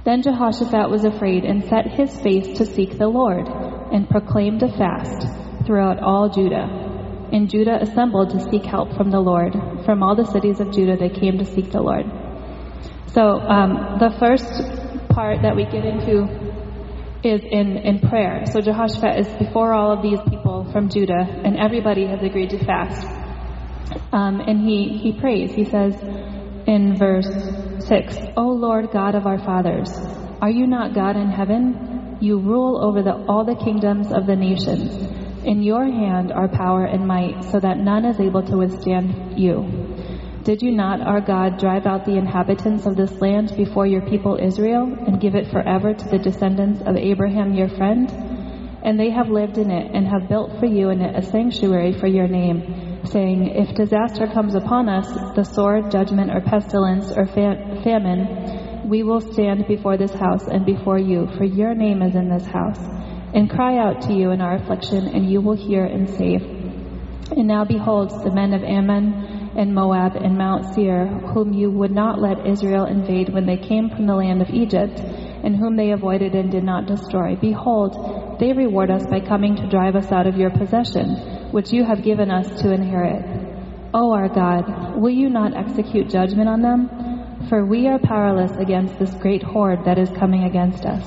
Then 0.04 0.22
Jehoshaphat 0.22 0.90
was 0.90 1.04
afraid 1.04 1.44
and 1.44 1.64
set 1.64 1.86
his 1.86 2.14
face 2.20 2.58
to 2.58 2.66
seek 2.66 2.98
the 2.98 3.08
Lord, 3.08 3.48
and 3.92 4.08
proclaimed 4.08 4.62
a 4.62 4.68
fast 4.68 5.26
throughout 5.64 6.02
all 6.02 6.28
Judah. 6.28 6.83
And 7.34 7.50
Judah 7.50 7.82
assembled 7.82 8.30
to 8.30 8.48
seek 8.48 8.64
help 8.64 8.96
from 8.96 9.10
the 9.10 9.18
Lord. 9.18 9.54
From 9.84 10.04
all 10.04 10.14
the 10.14 10.24
cities 10.24 10.60
of 10.60 10.70
Judah 10.70 10.96
they 10.96 11.08
came 11.08 11.36
to 11.38 11.44
seek 11.44 11.72
the 11.72 11.82
Lord. 11.82 12.06
So 13.08 13.40
um, 13.40 13.98
the 13.98 14.14
first 14.20 15.08
part 15.08 15.42
that 15.42 15.56
we 15.56 15.64
get 15.64 15.84
into 15.84 16.28
is 17.24 17.40
in, 17.42 17.76
in 17.78 17.98
prayer. 17.98 18.46
So 18.46 18.60
Jehoshaphat 18.60 19.18
is 19.18 19.28
before 19.44 19.74
all 19.74 19.90
of 19.90 20.00
these 20.00 20.20
people 20.30 20.70
from 20.70 20.88
Judah, 20.88 21.26
and 21.44 21.56
everybody 21.56 22.06
has 22.06 22.22
agreed 22.22 22.50
to 22.50 22.64
fast. 22.64 23.04
Um, 24.12 24.38
and 24.38 24.60
he, 24.60 24.96
he 24.98 25.18
prays. 25.18 25.52
He 25.52 25.64
says 25.64 25.94
in 26.68 26.96
verse 26.96 27.26
6, 27.86 28.16
O 28.36 28.42
Lord 28.42 28.92
God 28.92 29.16
of 29.16 29.26
our 29.26 29.38
fathers, 29.38 29.90
are 30.40 30.50
you 30.50 30.68
not 30.68 30.94
God 30.94 31.16
in 31.16 31.30
heaven? 31.30 32.16
You 32.20 32.38
rule 32.38 32.78
over 32.80 33.02
the, 33.02 33.26
all 33.26 33.44
the 33.44 33.56
kingdoms 33.56 34.12
of 34.12 34.26
the 34.26 34.36
nations. 34.36 35.23
In 35.44 35.62
your 35.62 35.84
hand 35.84 36.32
are 36.32 36.48
power 36.48 36.86
and 36.86 37.06
might, 37.06 37.44
so 37.44 37.60
that 37.60 37.76
none 37.76 38.06
is 38.06 38.18
able 38.18 38.42
to 38.44 38.56
withstand 38.56 39.38
you. 39.38 39.68
Did 40.42 40.62
you 40.62 40.72
not, 40.72 41.02
our 41.02 41.20
God, 41.20 41.58
drive 41.58 41.84
out 41.84 42.06
the 42.06 42.16
inhabitants 42.16 42.86
of 42.86 42.96
this 42.96 43.12
land 43.20 43.52
before 43.54 43.86
your 43.86 44.00
people 44.00 44.38
Israel, 44.40 44.84
and 44.84 45.20
give 45.20 45.34
it 45.34 45.50
forever 45.50 45.92
to 45.92 46.08
the 46.08 46.18
descendants 46.18 46.80
of 46.86 46.96
Abraham 46.96 47.52
your 47.52 47.68
friend? 47.68 48.10
And 48.82 48.98
they 48.98 49.10
have 49.10 49.28
lived 49.28 49.58
in 49.58 49.70
it, 49.70 49.90
and 49.94 50.08
have 50.08 50.30
built 50.30 50.58
for 50.58 50.64
you 50.64 50.88
in 50.88 51.02
it 51.02 51.14
a 51.14 51.20
sanctuary 51.20 51.92
for 51.92 52.06
your 52.06 52.26
name, 52.26 53.04
saying, 53.04 53.48
If 53.48 53.76
disaster 53.76 54.26
comes 54.26 54.54
upon 54.54 54.88
us, 54.88 55.08
the 55.36 55.44
sword, 55.44 55.90
judgment, 55.90 56.30
or 56.30 56.40
pestilence, 56.40 57.12
or 57.14 57.26
famine, 57.26 58.88
we 58.88 59.02
will 59.02 59.20
stand 59.20 59.66
before 59.68 59.98
this 59.98 60.14
house 60.14 60.48
and 60.48 60.64
before 60.64 60.98
you, 60.98 61.28
for 61.36 61.44
your 61.44 61.74
name 61.74 62.00
is 62.00 62.14
in 62.14 62.30
this 62.30 62.46
house 62.46 62.80
and 63.34 63.50
cry 63.50 63.78
out 63.78 64.02
to 64.02 64.12
you 64.14 64.30
in 64.30 64.40
our 64.40 64.54
affliction, 64.54 65.08
and 65.08 65.28
you 65.28 65.40
will 65.40 65.56
hear 65.56 65.84
and 65.84 66.08
save. 66.08 66.42
And 67.32 67.48
now 67.48 67.64
behold, 67.64 68.10
the 68.22 68.32
men 68.32 68.54
of 68.54 68.62
Ammon 68.62 69.52
and 69.56 69.74
Moab 69.74 70.14
and 70.14 70.38
Mount 70.38 70.72
Seir, 70.72 71.06
whom 71.06 71.52
you 71.52 71.68
would 71.68 71.90
not 71.90 72.20
let 72.20 72.46
Israel 72.46 72.84
invade 72.84 73.32
when 73.32 73.44
they 73.44 73.56
came 73.56 73.90
from 73.90 74.06
the 74.06 74.14
land 74.14 74.40
of 74.40 74.50
Egypt, 74.50 75.00
and 75.00 75.56
whom 75.56 75.76
they 75.76 75.90
avoided 75.90 76.34
and 76.34 76.50
did 76.50 76.62
not 76.62 76.86
destroy, 76.86 77.34
behold, 77.34 78.38
they 78.38 78.52
reward 78.52 78.90
us 78.90 79.04
by 79.10 79.18
coming 79.18 79.56
to 79.56 79.68
drive 79.68 79.96
us 79.96 80.12
out 80.12 80.28
of 80.28 80.36
your 80.36 80.50
possession, 80.50 81.50
which 81.50 81.72
you 81.72 81.84
have 81.84 82.04
given 82.04 82.30
us 82.30 82.62
to 82.62 82.72
inherit. 82.72 83.24
O 83.92 84.12
our 84.12 84.28
God, 84.28 84.96
will 84.96 85.10
you 85.10 85.28
not 85.28 85.56
execute 85.56 86.08
judgment 86.08 86.48
on 86.48 86.62
them? 86.62 87.48
For 87.48 87.66
we 87.66 87.88
are 87.88 87.98
powerless 87.98 88.52
against 88.58 88.98
this 88.98 89.12
great 89.14 89.42
horde 89.42 89.84
that 89.84 89.98
is 89.98 90.08
coming 90.10 90.44
against 90.44 90.84
us. 90.84 91.04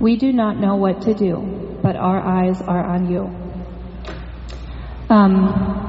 We 0.00 0.16
do 0.16 0.32
not 0.32 0.58
know 0.58 0.76
what 0.76 1.02
to 1.02 1.14
do 1.14 1.63
but 1.84 1.96
our 1.96 2.18
eyes 2.18 2.62
are 2.62 2.82
on 2.82 3.12
you. 3.12 3.28
Um, 5.10 5.84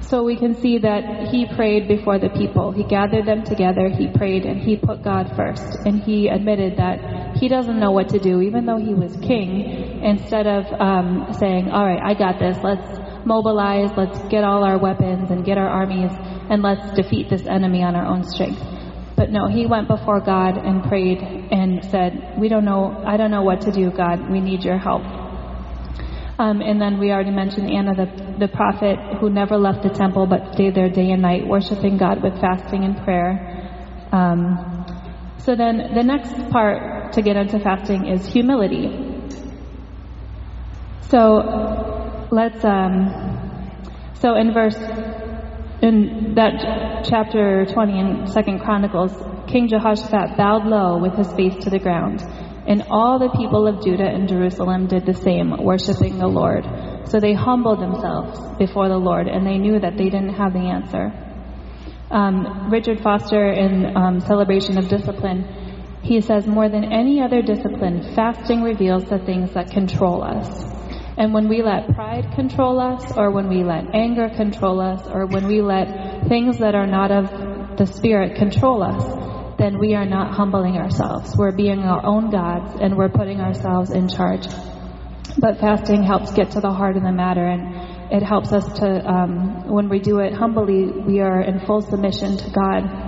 so 0.00 0.22
we 0.22 0.36
can 0.36 0.54
see 0.54 0.78
that 0.78 1.28
he 1.28 1.46
prayed 1.46 1.88
before 1.88 2.18
the 2.18 2.30
people. 2.30 2.72
He 2.72 2.84
gathered 2.84 3.26
them 3.26 3.44
together, 3.44 3.90
he 3.90 4.08
prayed, 4.08 4.46
and 4.46 4.58
he 4.58 4.76
put 4.76 5.02
God 5.02 5.36
first. 5.36 5.76
And 5.84 6.02
he 6.02 6.28
admitted 6.28 6.78
that 6.78 7.36
he 7.36 7.48
doesn't 7.48 7.78
know 7.78 7.90
what 7.90 8.08
to 8.10 8.18
do, 8.18 8.40
even 8.40 8.64
though 8.64 8.78
he 8.78 8.94
was 8.94 9.14
king. 9.16 10.00
Instead 10.02 10.46
of 10.46 10.64
um, 10.80 11.34
saying, 11.38 11.70
All 11.70 11.84
right, 11.84 12.00
I 12.02 12.14
got 12.14 12.38
this, 12.38 12.56
let's 12.62 13.26
mobilize, 13.26 13.90
let's 13.94 14.18
get 14.28 14.42
all 14.42 14.64
our 14.64 14.78
weapons 14.78 15.30
and 15.30 15.44
get 15.44 15.58
our 15.58 15.68
armies, 15.68 16.12
and 16.48 16.62
let's 16.62 16.94
defeat 16.94 17.28
this 17.28 17.44
enemy 17.46 17.82
on 17.82 17.94
our 17.94 18.06
own 18.06 18.24
strength. 18.24 18.62
But 19.16 19.30
no, 19.30 19.48
he 19.48 19.66
went 19.66 19.88
before 19.88 20.20
God 20.20 20.58
and 20.58 20.84
prayed 20.84 21.18
and 21.18 21.82
said, 21.90 22.34
We 22.38 22.48
don't 22.48 22.64
know, 22.64 23.02
I 23.06 23.16
don't 23.16 23.30
know 23.30 23.42
what 23.42 23.62
to 23.62 23.72
do, 23.72 23.90
God. 23.90 24.30
We 24.30 24.40
need 24.40 24.62
your 24.62 24.78
help. 24.78 25.02
Um, 26.38 26.60
and 26.60 26.78
then 26.78 26.98
we 26.98 27.10
already 27.12 27.30
mentioned 27.30 27.70
Anna, 27.70 27.94
the, 27.94 28.36
the 28.38 28.48
prophet, 28.48 28.98
who 29.20 29.30
never 29.30 29.56
left 29.56 29.82
the 29.82 29.88
temple 29.88 30.26
but 30.26 30.52
stayed 30.52 30.74
there 30.74 30.90
day 30.90 31.10
and 31.10 31.22
night, 31.22 31.46
worshiping 31.46 31.96
God 31.96 32.22
with 32.22 32.38
fasting 32.40 32.84
and 32.84 33.02
prayer. 33.04 34.06
Um, 34.12 34.84
so 35.38 35.56
then 35.56 35.94
the 35.94 36.02
next 36.02 36.34
part 36.50 37.14
to 37.14 37.22
get 37.22 37.36
into 37.36 37.58
fasting 37.58 38.06
is 38.06 38.26
humility. 38.26 39.06
So 41.08 42.28
let's, 42.30 42.62
um, 42.64 43.70
so 44.20 44.34
in 44.34 44.52
verse 44.52 44.76
in 45.86 46.34
that 46.34 47.04
chapter 47.08 47.64
20 47.64 47.98
in 47.98 48.26
Second 48.26 48.60
Chronicles, 48.60 49.12
King 49.46 49.68
Jehoshaphat 49.68 50.36
bowed 50.36 50.66
low 50.66 50.98
with 50.98 51.14
his 51.14 51.32
face 51.34 51.64
to 51.64 51.70
the 51.70 51.78
ground, 51.78 52.20
and 52.66 52.82
all 52.90 53.18
the 53.18 53.30
people 53.30 53.66
of 53.66 53.84
Judah 53.84 54.08
and 54.08 54.28
Jerusalem 54.28 54.88
did 54.88 55.06
the 55.06 55.14
same, 55.14 55.56
worshiping 55.62 56.18
the 56.18 56.26
Lord. 56.26 56.64
So 57.08 57.20
they 57.20 57.34
humbled 57.34 57.80
themselves 57.80 58.40
before 58.58 58.88
the 58.88 58.98
Lord, 58.98 59.28
and 59.28 59.46
they 59.46 59.58
knew 59.58 59.78
that 59.78 59.96
they 59.96 60.10
didn't 60.10 60.34
have 60.34 60.52
the 60.52 60.66
answer. 60.66 61.12
Um, 62.10 62.70
Richard 62.70 63.00
Foster, 63.00 63.50
in 63.50 63.96
um, 63.96 64.20
Celebration 64.20 64.78
of 64.78 64.88
Discipline, 64.88 65.44
he 66.02 66.20
says, 66.20 66.46
more 66.46 66.68
than 66.68 66.84
any 66.84 67.20
other 67.20 67.42
discipline, 67.42 68.14
fasting 68.14 68.62
reveals 68.62 69.04
the 69.04 69.18
things 69.18 69.54
that 69.54 69.70
control 69.70 70.22
us. 70.22 70.64
And 71.18 71.32
when 71.32 71.48
we 71.48 71.62
let 71.62 71.94
pride 71.94 72.32
control 72.34 72.78
us, 72.78 73.16
or 73.16 73.30
when 73.30 73.48
we 73.48 73.64
let 73.64 73.94
anger 73.94 74.28
control 74.28 74.80
us, 74.80 75.06
or 75.06 75.26
when 75.26 75.46
we 75.46 75.62
let 75.62 76.28
things 76.28 76.58
that 76.58 76.74
are 76.74 76.86
not 76.86 77.10
of 77.10 77.76
the 77.78 77.86
Spirit 77.86 78.36
control 78.36 78.82
us, 78.82 79.56
then 79.58 79.78
we 79.78 79.94
are 79.94 80.04
not 80.04 80.34
humbling 80.34 80.76
ourselves. 80.76 81.34
We're 81.34 81.56
being 81.56 81.80
our 81.80 82.04
own 82.04 82.30
gods, 82.30 82.78
and 82.80 82.96
we're 82.96 83.08
putting 83.08 83.40
ourselves 83.40 83.90
in 83.90 84.08
charge. 84.08 84.46
But 85.38 85.58
fasting 85.58 86.02
helps 86.02 86.32
get 86.32 86.50
to 86.50 86.60
the 86.60 86.72
heart 86.72 86.96
of 86.98 87.02
the 87.02 87.12
matter, 87.12 87.46
and 87.46 88.12
it 88.12 88.22
helps 88.22 88.52
us 88.52 88.70
to, 88.80 89.10
um, 89.10 89.68
when 89.68 89.88
we 89.88 90.00
do 90.00 90.18
it 90.18 90.34
humbly, 90.34 90.84
we 90.84 91.20
are 91.20 91.40
in 91.40 91.60
full 91.60 91.80
submission 91.80 92.36
to 92.36 92.50
God. 92.50 93.06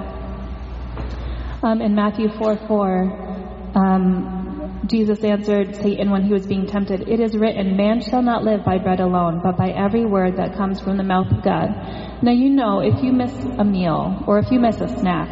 Um, 1.63 1.83
in 1.83 1.95
Matthew 1.95 2.31
4 2.39 2.57
4, 2.57 3.73
um, 3.75 4.38
Jesus 4.87 5.23
answered 5.25 5.75
Satan 5.77 6.11
when 6.11 6.23
he 6.23 6.33
was 6.33 6.47
being 6.47 6.67
tempted, 6.67 7.09
It 7.09 7.21
is 7.21 7.37
written, 7.37 7.77
Man 7.77 8.01
shall 8.01 8.23
not 8.23 8.45
live 8.45 8.65
by 8.65 8.79
bread 8.79 9.01
alone, 9.01 9.41
but 9.43 9.57
by 9.57 9.71
every 9.71 10.07
word 10.07 10.37
that 10.37 10.57
comes 10.57 10.81
from 10.81 10.97
the 10.97 11.03
mouth 11.03 11.31
of 11.31 11.43
God. 11.43 12.23
Now, 12.23 12.33
you 12.33 12.51
know, 12.51 12.81
if 12.81 13.03
you 13.03 13.13
miss 13.13 13.33
a 13.59 13.65
meal 13.65 14.23
or 14.27 14.39
if 14.39 14.51
you 14.51 14.61
miss 14.61 14.81
a 14.81 14.89
snack, 14.89 15.29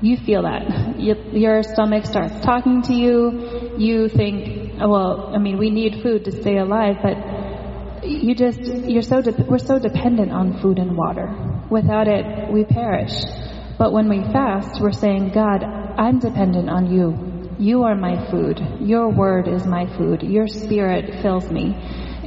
you 0.00 0.16
feel 0.16 0.42
that. 0.42 0.98
Your 1.32 1.62
stomach 1.62 2.06
starts 2.06 2.44
talking 2.44 2.82
to 2.82 2.94
you. 2.94 3.76
You 3.78 4.08
think, 4.08 4.74
oh, 4.80 4.88
well, 4.88 5.32
I 5.34 5.38
mean, 5.38 5.58
we 5.58 5.70
need 5.70 6.02
food 6.02 6.24
to 6.24 6.32
stay 6.32 6.58
alive, 6.58 6.96
but 7.02 8.04
you 8.04 8.34
just, 8.34 8.60
you're 8.60 9.02
so, 9.02 9.22
de- 9.22 9.44
we're 9.48 9.58
so 9.58 9.78
dependent 9.78 10.32
on 10.32 10.60
food 10.60 10.78
and 10.78 10.96
water. 10.96 11.32
Without 11.70 12.08
it, 12.08 12.52
we 12.52 12.64
perish. 12.64 13.12
But 13.78 13.92
when 13.92 14.08
we 14.08 14.22
fast, 14.32 14.80
we're 14.80 14.92
saying, 14.92 15.30
God, 15.30 15.62
I'm 15.62 16.18
dependent 16.18 16.68
on 16.68 16.92
you. 16.92 17.31
You 17.62 17.84
are 17.84 17.94
my 17.94 18.28
food. 18.28 18.60
Your 18.80 19.08
word 19.08 19.46
is 19.46 19.64
my 19.64 19.86
food. 19.96 20.24
Your 20.24 20.48
spirit 20.48 21.22
fills 21.22 21.48
me. 21.48 21.76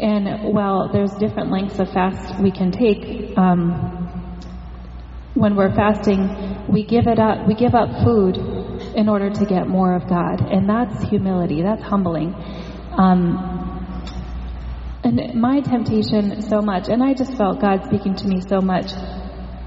And 0.01 0.53
while 0.53 0.89
there's 0.93 1.11
different 1.15 1.51
lengths 1.51 1.77
of 1.77 1.91
fast 1.91 2.41
we 2.41 2.51
can 2.51 2.71
take, 2.71 3.37
um, 3.37 3.73
when 5.33 5.57
we're 5.57 5.75
fasting, 5.75 6.71
we 6.71 6.85
give 6.85 7.07
it 7.07 7.19
up. 7.19 7.45
We 7.49 7.53
give 7.53 7.75
up 7.75 8.05
food 8.05 8.37
in 8.95 9.09
order 9.09 9.29
to 9.29 9.45
get 9.45 9.67
more 9.67 9.93
of 9.93 10.07
God, 10.07 10.39
and 10.39 10.69
that's 10.69 11.03
humility. 11.09 11.63
That's 11.63 11.83
humbling. 11.83 12.33
Um, 12.93 13.51
and 15.03 15.35
my 15.35 15.59
temptation 15.59 16.43
so 16.43 16.61
much, 16.61 16.87
and 16.87 17.03
I 17.03 17.13
just 17.13 17.35
felt 17.35 17.59
God 17.59 17.83
speaking 17.87 18.15
to 18.15 18.25
me 18.25 18.39
so 18.39 18.61
much 18.61 18.89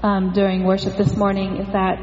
um, 0.01 0.31
during 0.33 0.63
worship 0.63 0.97
this 0.97 1.15
morning, 1.15 1.57
is 1.57 1.67
that 1.73 1.99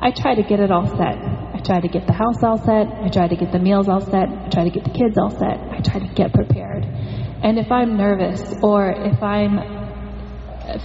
I 0.00 0.12
try 0.12 0.36
to 0.36 0.44
get 0.44 0.60
it 0.60 0.70
all 0.70 0.86
set. 0.86 1.49
I 1.60 1.62
try 1.62 1.80
to 1.80 1.88
get 1.88 2.06
the 2.06 2.14
house 2.14 2.42
all 2.42 2.56
set. 2.56 2.88
I 2.88 3.08
try 3.08 3.28
to 3.28 3.36
get 3.36 3.52
the 3.52 3.58
meals 3.58 3.86
all 3.86 4.00
set. 4.00 4.30
I 4.30 4.48
try 4.48 4.64
to 4.64 4.70
get 4.70 4.82
the 4.82 4.96
kids 4.96 5.18
all 5.18 5.28
set. 5.28 5.60
I 5.60 5.80
try 5.80 6.00
to 6.00 6.14
get 6.14 6.32
prepared. 6.32 6.86
And 6.86 7.58
if 7.58 7.70
I'm 7.70 7.98
nervous 7.98 8.54
or 8.62 8.90
if 8.90 9.22
I'm 9.22 9.58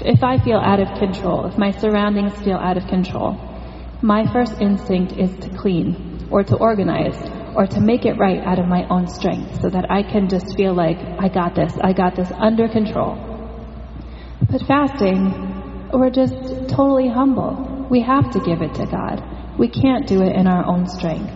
if, 0.03 0.21
I 0.21 0.37
feel 0.43 0.57
out 0.57 0.81
of 0.81 0.99
control, 0.99 1.45
if 1.45 1.57
my 1.57 1.71
surroundings 1.71 2.33
feel 2.41 2.57
out 2.57 2.75
of 2.75 2.87
control, 2.87 3.37
my 4.01 4.29
first 4.33 4.59
instinct 4.59 5.13
is 5.13 5.33
to 5.45 5.49
clean 5.55 6.27
or 6.29 6.43
to 6.43 6.57
organize 6.57 7.15
or 7.55 7.67
to 7.67 7.79
make 7.79 8.03
it 8.03 8.17
right 8.17 8.41
out 8.43 8.59
of 8.59 8.67
my 8.67 8.85
own 8.89 9.07
strength 9.07 9.61
so 9.61 9.69
that 9.69 9.89
I 9.89 10.03
can 10.03 10.27
just 10.27 10.57
feel 10.57 10.73
like 10.73 10.97
I 10.97 11.29
got 11.29 11.55
this. 11.55 11.71
I 11.81 11.93
got 11.93 12.17
this 12.17 12.31
under 12.31 12.67
control. 12.67 13.15
But 14.51 14.65
fasting, 14.67 15.89
we're 15.93 16.09
just 16.09 16.33
totally 16.67 17.07
humble. 17.07 17.87
We 17.89 18.01
have 18.01 18.31
to 18.31 18.39
give 18.39 18.61
it 18.61 18.73
to 18.73 18.85
God. 18.87 19.34
We 19.57 19.69
can't 19.69 20.07
do 20.07 20.21
it 20.21 20.35
in 20.35 20.47
our 20.47 20.65
own 20.65 20.87
strength. 20.87 21.33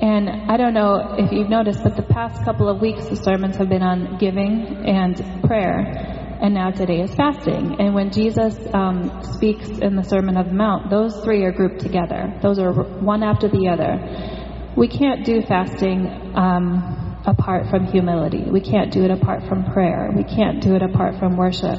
And 0.00 0.28
I 0.28 0.56
don't 0.56 0.74
know 0.74 1.16
if 1.18 1.32
you've 1.32 1.48
noticed, 1.48 1.82
but 1.82 1.96
the 1.96 2.02
past 2.02 2.44
couple 2.44 2.68
of 2.68 2.80
weeks 2.80 3.06
the 3.08 3.16
sermons 3.16 3.56
have 3.56 3.68
been 3.68 3.82
on 3.82 4.18
giving 4.18 4.84
and 4.86 5.42
prayer 5.44 6.16
and 6.40 6.52
now 6.52 6.70
today 6.70 7.00
is 7.00 7.14
fasting. 7.14 7.76
And 7.80 7.94
when 7.94 8.10
Jesus 8.10 8.54
um, 8.74 9.22
speaks 9.22 9.68
in 9.68 9.96
the 9.96 10.02
Sermon 10.02 10.36
of 10.36 10.46
the 10.46 10.52
Mount, 10.52 10.90
those 10.90 11.16
three 11.24 11.44
are 11.44 11.52
grouped 11.52 11.80
together. 11.80 12.38
Those 12.42 12.58
are 12.58 12.72
one 12.72 13.22
after 13.22 13.48
the 13.48 13.68
other. 13.68 14.74
We 14.76 14.88
can't 14.88 15.24
do 15.24 15.40
fasting 15.42 16.06
um, 16.34 17.22
apart 17.26 17.70
from 17.70 17.86
humility. 17.86 18.44
We 18.44 18.60
can't 18.60 18.92
do 18.92 19.04
it 19.04 19.10
apart 19.10 19.48
from 19.48 19.64
prayer. 19.72 20.12
We 20.14 20.24
can't 20.24 20.62
do 20.62 20.74
it 20.74 20.82
apart 20.82 21.18
from 21.18 21.36
worship. 21.36 21.78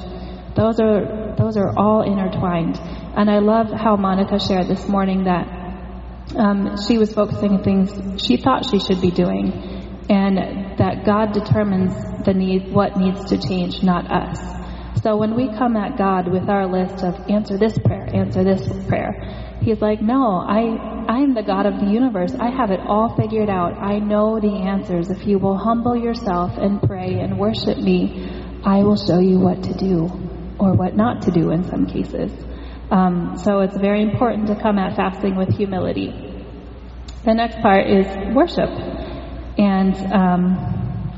Those 0.55 0.79
are 0.79 1.35
those 1.37 1.55
are 1.55 1.77
all 1.77 2.01
intertwined. 2.01 2.79
And 3.15 3.29
I 3.29 3.37
love 3.37 3.67
how 3.69 3.95
Monica 3.95 4.39
shared 4.39 4.67
this 4.67 4.87
morning 4.87 5.25
that 5.25 5.47
um, 6.35 6.75
she 6.87 6.97
was 6.97 7.13
focusing 7.13 7.51
on 7.51 7.63
things 7.63 8.21
she 8.23 8.37
thought 8.37 8.65
she 8.65 8.79
should 8.79 9.01
be 9.01 9.11
doing, 9.11 9.51
and 10.09 10.37
that 10.77 11.05
God 11.05 11.33
determines 11.33 11.93
the 12.25 12.33
need, 12.33 12.71
what 12.71 12.97
needs 12.97 13.25
to 13.25 13.37
change, 13.37 13.83
not 13.83 14.09
us. 14.11 14.39
So 15.01 15.15
when 15.15 15.35
we 15.35 15.47
come 15.47 15.77
at 15.77 15.97
God 15.97 16.27
with 16.27 16.49
our 16.49 16.67
list 16.67 17.03
of 17.03 17.29
answer 17.29 17.57
this 17.57 17.77
prayer, 17.77 18.09
answer 18.13 18.43
this 18.43 18.67
prayer, 18.87 19.47
He's 19.61 19.81
like, 19.81 20.01
no, 20.01 20.37
I, 20.37 20.77
I'm 21.09 21.33
the 21.33 21.43
God 21.43 21.65
of 21.65 21.79
the 21.79 21.87
universe. 21.87 22.33
I 22.39 22.49
have 22.49 22.71
it 22.71 22.79
all 22.79 23.15
figured 23.17 23.49
out. 23.49 23.73
I 23.73 23.99
know 23.99 24.39
the 24.39 24.63
answers. 24.63 25.09
If 25.09 25.27
you 25.27 25.39
will 25.39 25.57
humble 25.57 25.95
yourself 25.95 26.57
and 26.57 26.81
pray 26.81 27.19
and 27.19 27.37
worship 27.37 27.77
me, 27.77 28.29
I 28.63 28.83
will 28.83 28.95
show 28.95 29.19
you 29.19 29.39
what 29.39 29.63
to 29.63 29.73
do 29.73 30.09
or 30.57 30.73
what 30.73 30.95
not 30.95 31.23
to 31.23 31.31
do 31.31 31.51
in 31.51 31.63
some 31.65 31.85
cases. 31.85 32.31
Um, 32.89 33.37
so 33.37 33.59
it's 33.59 33.75
very 33.77 34.01
important 34.01 34.47
to 34.47 34.55
come 34.55 34.79
at 34.79 34.95
fasting 34.95 35.35
with 35.35 35.49
humility. 35.49 36.13
The 37.25 37.33
next 37.33 37.59
part 37.59 37.87
is 37.87 38.05
worship. 38.33 38.69
And 39.57 39.95
um, 40.13 41.17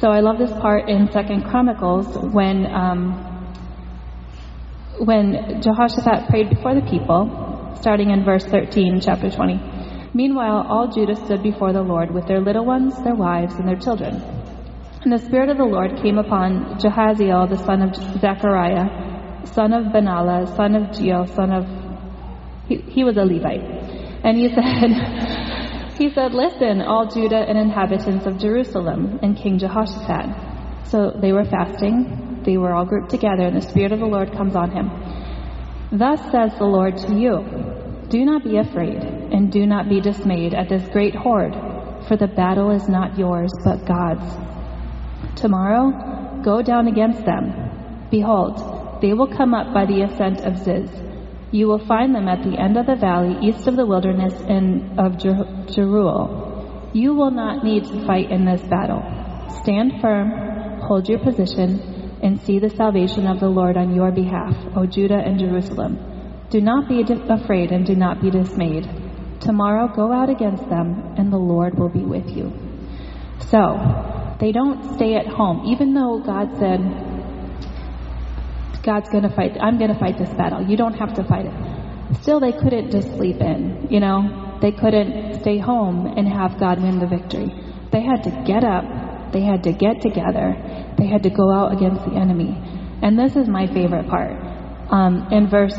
so 0.00 0.08
I 0.08 0.20
love 0.20 0.38
this 0.38 0.50
part 0.50 0.88
in 0.88 1.10
Second 1.12 1.44
Chronicles 1.44 2.16
when 2.18 2.66
um, 2.66 3.22
when 4.98 5.60
Jehoshaphat 5.60 6.28
prayed 6.28 6.48
before 6.50 6.74
the 6.74 6.80
people, 6.80 7.76
starting 7.80 8.10
in 8.10 8.24
verse 8.24 8.44
13, 8.44 9.00
chapter 9.00 9.30
20. 9.30 10.10
Meanwhile, 10.14 10.66
all 10.68 10.88
Judah 10.88 11.14
stood 11.16 11.42
before 11.42 11.72
the 11.72 11.82
Lord 11.82 12.10
with 12.10 12.26
their 12.26 12.40
little 12.40 12.64
ones, 12.64 12.96
their 13.02 13.14
wives, 13.14 13.54
and 13.56 13.68
their 13.68 13.76
children. 13.76 14.14
And 15.02 15.12
the 15.12 15.18
Spirit 15.18 15.50
of 15.50 15.58
the 15.58 15.64
Lord 15.64 16.00
came 16.02 16.18
upon 16.18 16.78
Jehaziel, 16.80 17.48
the 17.48 17.58
son 17.58 17.82
of 17.82 17.94
Zechariah, 17.94 19.05
son 19.52 19.72
of 19.72 19.92
Benaiah, 19.92 20.46
son 20.56 20.74
of 20.74 20.82
Jeiel, 20.90 21.28
son 21.34 21.52
of 21.52 21.86
he, 22.68 22.76
he 22.78 23.04
was 23.04 23.16
a 23.16 23.24
Levite. 23.24 23.62
And 24.24 24.36
he 24.36 24.48
said, 24.54 25.94
he 25.96 26.12
said, 26.12 26.34
Listen, 26.34 26.82
all 26.82 27.08
Judah 27.08 27.44
and 27.48 27.56
inhabitants 27.56 28.26
of 28.26 28.38
Jerusalem, 28.38 29.20
and 29.22 29.36
King 29.36 29.58
Jehoshaphat. 29.58 30.88
So 30.88 31.12
they 31.20 31.32
were 31.32 31.44
fasting, 31.44 32.42
they 32.44 32.56
were 32.56 32.72
all 32.72 32.84
grouped 32.84 33.10
together, 33.10 33.44
and 33.44 33.56
the 33.56 33.62
Spirit 33.62 33.92
of 33.92 34.00
the 34.00 34.06
Lord 34.06 34.32
comes 34.32 34.54
on 34.54 34.70
him. 34.70 34.90
Thus 35.92 36.20
says 36.30 36.52
the 36.58 36.64
Lord 36.64 36.96
to 36.98 37.14
you 37.14 37.44
Do 38.08 38.24
not 38.24 38.44
be 38.44 38.58
afraid, 38.58 39.02
and 39.02 39.50
do 39.50 39.66
not 39.66 39.88
be 39.88 40.00
dismayed 40.00 40.54
at 40.54 40.68
this 40.68 40.88
great 40.88 41.14
horde, 41.14 41.54
for 42.08 42.16
the 42.16 42.28
battle 42.28 42.70
is 42.70 42.88
not 42.88 43.18
yours, 43.18 43.52
but 43.64 43.86
God's. 43.86 45.40
Tomorrow, 45.40 46.42
go 46.42 46.62
down 46.62 46.88
against 46.88 47.24
them. 47.24 48.06
Behold, 48.10 48.75
they 49.00 49.12
will 49.12 49.28
come 49.28 49.54
up 49.54 49.72
by 49.72 49.86
the 49.86 50.02
ascent 50.02 50.40
of 50.40 50.58
Ziz. 50.58 50.90
You 51.50 51.68
will 51.68 51.84
find 51.86 52.14
them 52.14 52.28
at 52.28 52.42
the 52.42 52.58
end 52.58 52.76
of 52.76 52.86
the 52.86 52.96
valley, 52.96 53.36
east 53.40 53.66
of 53.66 53.76
the 53.76 53.86
wilderness 53.86 54.34
of 54.98 55.18
Jer- 55.18 55.66
Jeruel. 55.72 56.90
You 56.92 57.14
will 57.14 57.30
not 57.30 57.64
need 57.64 57.84
to 57.84 58.06
fight 58.06 58.30
in 58.30 58.44
this 58.44 58.62
battle. 58.62 59.02
Stand 59.62 60.00
firm, 60.00 60.80
hold 60.80 61.08
your 61.08 61.18
position, 61.18 62.18
and 62.22 62.40
see 62.40 62.58
the 62.58 62.70
salvation 62.70 63.26
of 63.26 63.40
the 63.40 63.48
Lord 63.48 63.76
on 63.76 63.94
your 63.94 64.10
behalf, 64.10 64.54
O 64.74 64.86
Judah 64.86 65.18
and 65.18 65.38
Jerusalem. 65.38 65.98
Do 66.50 66.60
not 66.60 66.88
be 66.88 67.04
afraid 67.28 67.72
and 67.72 67.84
do 67.84 67.94
not 67.94 68.22
be 68.22 68.30
dismayed. 68.30 68.88
Tomorrow 69.40 69.88
go 69.94 70.12
out 70.12 70.30
against 70.30 70.68
them, 70.68 71.14
and 71.16 71.32
the 71.32 71.36
Lord 71.38 71.78
will 71.78 71.90
be 71.90 72.04
with 72.04 72.28
you. 72.30 72.52
So, 73.50 74.36
they 74.40 74.52
don't 74.52 74.94
stay 74.94 75.14
at 75.14 75.26
home, 75.26 75.66
even 75.66 75.94
though 75.94 76.22
God 76.24 76.56
said, 76.58 76.80
God's 78.86 79.08
going 79.10 79.24
to 79.24 79.34
fight, 79.34 79.58
I'm 79.60 79.78
going 79.78 79.92
to 79.92 79.98
fight 79.98 80.16
this 80.16 80.30
battle. 80.30 80.62
You 80.62 80.76
don't 80.76 80.94
have 80.94 81.12
to 81.14 81.24
fight 81.24 81.46
it. 81.46 82.16
Still, 82.22 82.38
they 82.38 82.52
couldn't 82.52 82.92
just 82.92 83.08
sleep 83.16 83.40
in, 83.40 83.88
you 83.90 83.98
know? 83.98 84.58
They 84.62 84.70
couldn't 84.70 85.40
stay 85.40 85.58
home 85.58 86.06
and 86.06 86.26
have 86.28 86.58
God 86.58 86.80
win 86.80 87.00
the 87.00 87.06
victory. 87.06 87.50
They 87.90 88.00
had 88.00 88.22
to 88.22 88.30
get 88.46 88.62
up, 88.62 89.32
they 89.32 89.42
had 89.42 89.64
to 89.64 89.72
get 89.72 90.00
together, 90.00 90.54
they 90.96 91.06
had 91.06 91.24
to 91.24 91.30
go 91.30 91.52
out 91.52 91.72
against 91.72 92.04
the 92.04 92.14
enemy. 92.14 92.56
And 93.02 93.18
this 93.18 93.34
is 93.34 93.48
my 93.48 93.66
favorite 93.66 94.08
part. 94.08 94.32
Um, 94.88 95.28
in 95.32 95.48
verse, 95.48 95.76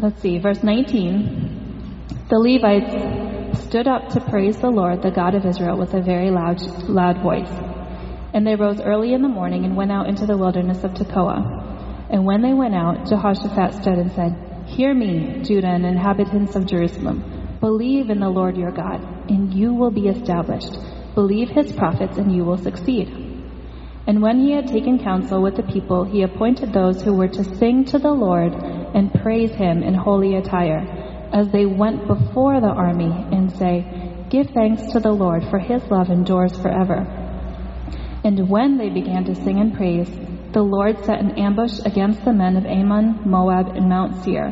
let's 0.00 0.20
see, 0.22 0.38
verse 0.38 0.62
19, 0.62 2.06
the 2.30 2.38
Levites 2.38 3.60
stood 3.60 3.86
up 3.86 4.08
to 4.10 4.20
praise 4.20 4.56
the 4.56 4.70
Lord, 4.70 5.02
the 5.02 5.10
God 5.10 5.34
of 5.34 5.44
Israel, 5.44 5.76
with 5.76 5.92
a 5.92 6.00
very 6.00 6.30
loud, 6.30 6.60
loud 6.88 7.22
voice. 7.22 7.52
And 8.32 8.46
they 8.46 8.54
rose 8.54 8.80
early 8.80 9.12
in 9.12 9.20
the 9.20 9.28
morning 9.28 9.64
and 9.66 9.76
went 9.76 9.92
out 9.92 10.08
into 10.08 10.24
the 10.24 10.36
wilderness 10.36 10.82
of 10.82 10.92
Tekoa. 10.92 11.67
And 12.10 12.24
when 12.24 12.42
they 12.42 12.54
went 12.54 12.74
out, 12.74 13.08
Jehoshaphat 13.08 13.74
stood 13.82 13.98
and 13.98 14.12
said, 14.12 14.64
Hear 14.66 14.94
me, 14.94 15.42
Judah 15.42 15.68
and 15.68 15.84
inhabitants 15.84 16.56
of 16.56 16.66
Jerusalem. 16.66 17.56
Believe 17.60 18.10
in 18.10 18.20
the 18.20 18.28
Lord 18.28 18.56
your 18.56 18.70
God, 18.70 19.02
and 19.30 19.52
you 19.52 19.74
will 19.74 19.90
be 19.90 20.08
established. 20.08 20.76
Believe 21.14 21.48
his 21.48 21.72
prophets, 21.72 22.16
and 22.16 22.34
you 22.34 22.44
will 22.44 22.58
succeed. 22.58 23.08
And 24.06 24.22
when 24.22 24.40
he 24.40 24.52
had 24.52 24.68
taken 24.68 25.02
counsel 25.02 25.42
with 25.42 25.56
the 25.56 25.62
people, 25.62 26.04
he 26.04 26.22
appointed 26.22 26.72
those 26.72 27.02
who 27.02 27.12
were 27.12 27.28
to 27.28 27.56
sing 27.56 27.84
to 27.86 27.98
the 27.98 28.12
Lord 28.12 28.54
and 28.54 29.12
praise 29.12 29.50
him 29.50 29.82
in 29.82 29.92
holy 29.92 30.36
attire, 30.36 31.28
as 31.32 31.50
they 31.50 31.66
went 31.66 32.06
before 32.06 32.60
the 32.60 32.68
army 32.68 33.12
and 33.32 33.52
say, 33.52 34.24
Give 34.30 34.46
thanks 34.48 34.92
to 34.92 35.00
the 35.00 35.12
Lord, 35.12 35.44
for 35.50 35.58
his 35.58 35.82
love 35.90 36.08
endures 36.08 36.56
forever. 36.56 37.06
And 38.24 38.48
when 38.48 38.78
they 38.78 38.88
began 38.88 39.24
to 39.24 39.34
sing 39.34 39.58
and 39.58 39.74
praise, 39.74 40.10
the 40.58 40.64
Lord 40.64 40.98
set 41.04 41.20
an 41.20 41.38
ambush 41.38 41.78
against 41.84 42.24
the 42.24 42.32
men 42.32 42.56
of 42.56 42.66
Ammon, 42.66 43.20
Moab, 43.24 43.76
and 43.76 43.88
Mount 43.88 44.24
Seir. 44.24 44.50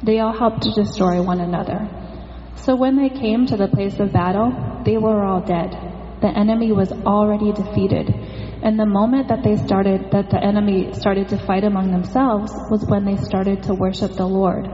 They 0.00 0.20
all 0.20 0.32
helped 0.32 0.62
to 0.62 0.70
destroy 0.70 1.20
one 1.20 1.40
another. 1.40 1.90
So 2.54 2.76
when 2.76 2.94
they 2.94 3.08
came 3.08 3.46
to 3.46 3.56
the 3.56 3.66
place 3.66 3.98
of 3.98 4.12
battle, 4.12 4.52
they 4.84 4.96
were 4.96 5.24
all 5.24 5.40
dead. 5.40 5.72
The 6.22 6.28
enemy 6.28 6.70
was 6.70 6.92
already 6.92 7.50
defeated. 7.50 8.10
And 8.62 8.78
the 8.78 8.86
moment 8.86 9.26
that 9.26 9.42
they 9.42 9.56
started, 9.56 10.12
that 10.12 10.30
the 10.30 10.38
enemy 10.40 10.92
started 10.92 11.26
to 11.30 11.44
fight 11.44 11.64
among 11.64 11.90
themselves 11.90 12.52
was 12.70 12.86
when 12.86 13.04
they 13.04 13.16
started 13.16 13.64
to 13.64 13.74
worship 13.74 14.12
the 14.12 14.28
Lord. 14.28 14.68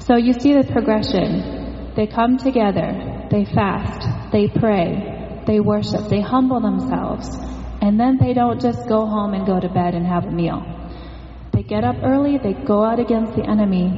So 0.00 0.16
you 0.16 0.32
see 0.32 0.52
the 0.52 0.64
progression. 0.64 1.92
They 1.94 2.08
come 2.08 2.38
together, 2.38 3.28
they 3.30 3.44
fast, 3.44 4.32
they 4.32 4.48
pray, 4.48 5.44
they 5.46 5.60
worship, 5.60 6.08
they 6.08 6.22
humble 6.22 6.60
themselves, 6.60 7.30
and 7.86 8.00
then 8.00 8.18
they 8.18 8.34
don't 8.34 8.60
just 8.60 8.88
go 8.88 9.06
home 9.06 9.32
and 9.32 9.46
go 9.46 9.60
to 9.60 9.68
bed 9.68 9.94
and 9.94 10.04
have 10.04 10.24
a 10.24 10.30
meal. 10.30 10.60
They 11.52 11.62
get 11.62 11.84
up 11.84 11.94
early, 12.02 12.36
they 12.36 12.52
go 12.52 12.84
out 12.84 12.98
against 12.98 13.36
the 13.36 13.48
enemy, 13.48 13.96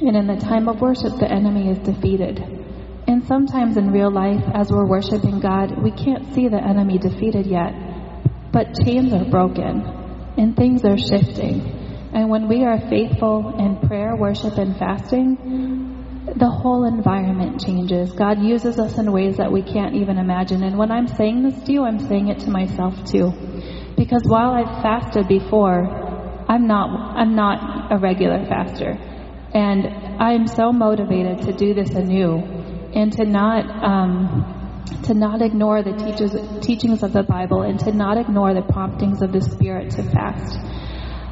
and 0.00 0.16
in 0.16 0.26
the 0.26 0.34
time 0.34 0.68
of 0.68 0.80
worship, 0.80 1.16
the 1.20 1.30
enemy 1.30 1.70
is 1.70 1.78
defeated. 1.78 2.40
And 3.06 3.24
sometimes 3.28 3.76
in 3.76 3.92
real 3.92 4.10
life, 4.10 4.42
as 4.52 4.72
we're 4.72 4.88
worshiping 4.88 5.38
God, 5.38 5.80
we 5.80 5.92
can't 5.92 6.34
see 6.34 6.48
the 6.48 6.60
enemy 6.60 6.98
defeated 6.98 7.46
yet, 7.46 7.72
but 8.50 8.74
chains 8.84 9.12
are 9.12 9.30
broken 9.30 9.86
and 10.36 10.56
things 10.56 10.84
are 10.84 10.98
shifting. 10.98 11.60
And 12.12 12.28
when 12.28 12.48
we 12.48 12.64
are 12.64 12.80
faithful 12.90 13.54
in 13.56 13.86
prayer, 13.86 14.16
worship, 14.16 14.58
and 14.58 14.76
fasting, 14.76 15.36
the 16.36 16.50
whole 16.50 16.84
environment 16.84 17.64
changes. 17.64 18.12
God 18.12 18.42
uses 18.42 18.78
us 18.78 18.98
in 18.98 19.10
ways 19.10 19.38
that 19.38 19.50
we 19.50 19.62
can't 19.62 19.94
even 19.94 20.18
imagine. 20.18 20.62
And 20.62 20.76
when 20.76 20.90
I'm 20.90 21.08
saying 21.08 21.42
this 21.42 21.62
to 21.64 21.72
you, 21.72 21.84
I'm 21.84 21.98
saying 21.98 22.28
it 22.28 22.40
to 22.40 22.50
myself 22.50 22.94
too. 23.06 23.32
Because 23.96 24.22
while 24.26 24.50
I've 24.50 24.82
fasted 24.82 25.28
before, 25.28 25.88
I'm 26.48 26.66
not, 26.66 27.16
I'm 27.16 27.34
not 27.34 27.90
a 27.90 27.98
regular 27.98 28.44
faster. 28.44 28.98
And 29.54 29.86
I'm 30.20 30.46
so 30.46 30.72
motivated 30.72 31.46
to 31.46 31.52
do 31.54 31.72
this 31.72 31.90
anew 31.90 32.36
and 32.94 33.10
to 33.14 33.24
not, 33.24 33.64
um, 33.82 34.82
to 35.04 35.14
not 35.14 35.40
ignore 35.40 35.82
the 35.82 35.92
teachers, 35.92 36.36
teachings 36.60 37.02
of 37.02 37.14
the 37.14 37.22
Bible 37.22 37.62
and 37.62 37.80
to 37.80 37.92
not 37.92 38.18
ignore 38.18 38.52
the 38.52 38.62
promptings 38.62 39.22
of 39.22 39.32
the 39.32 39.40
Spirit 39.40 39.92
to 39.92 40.02
fast. 40.02 40.58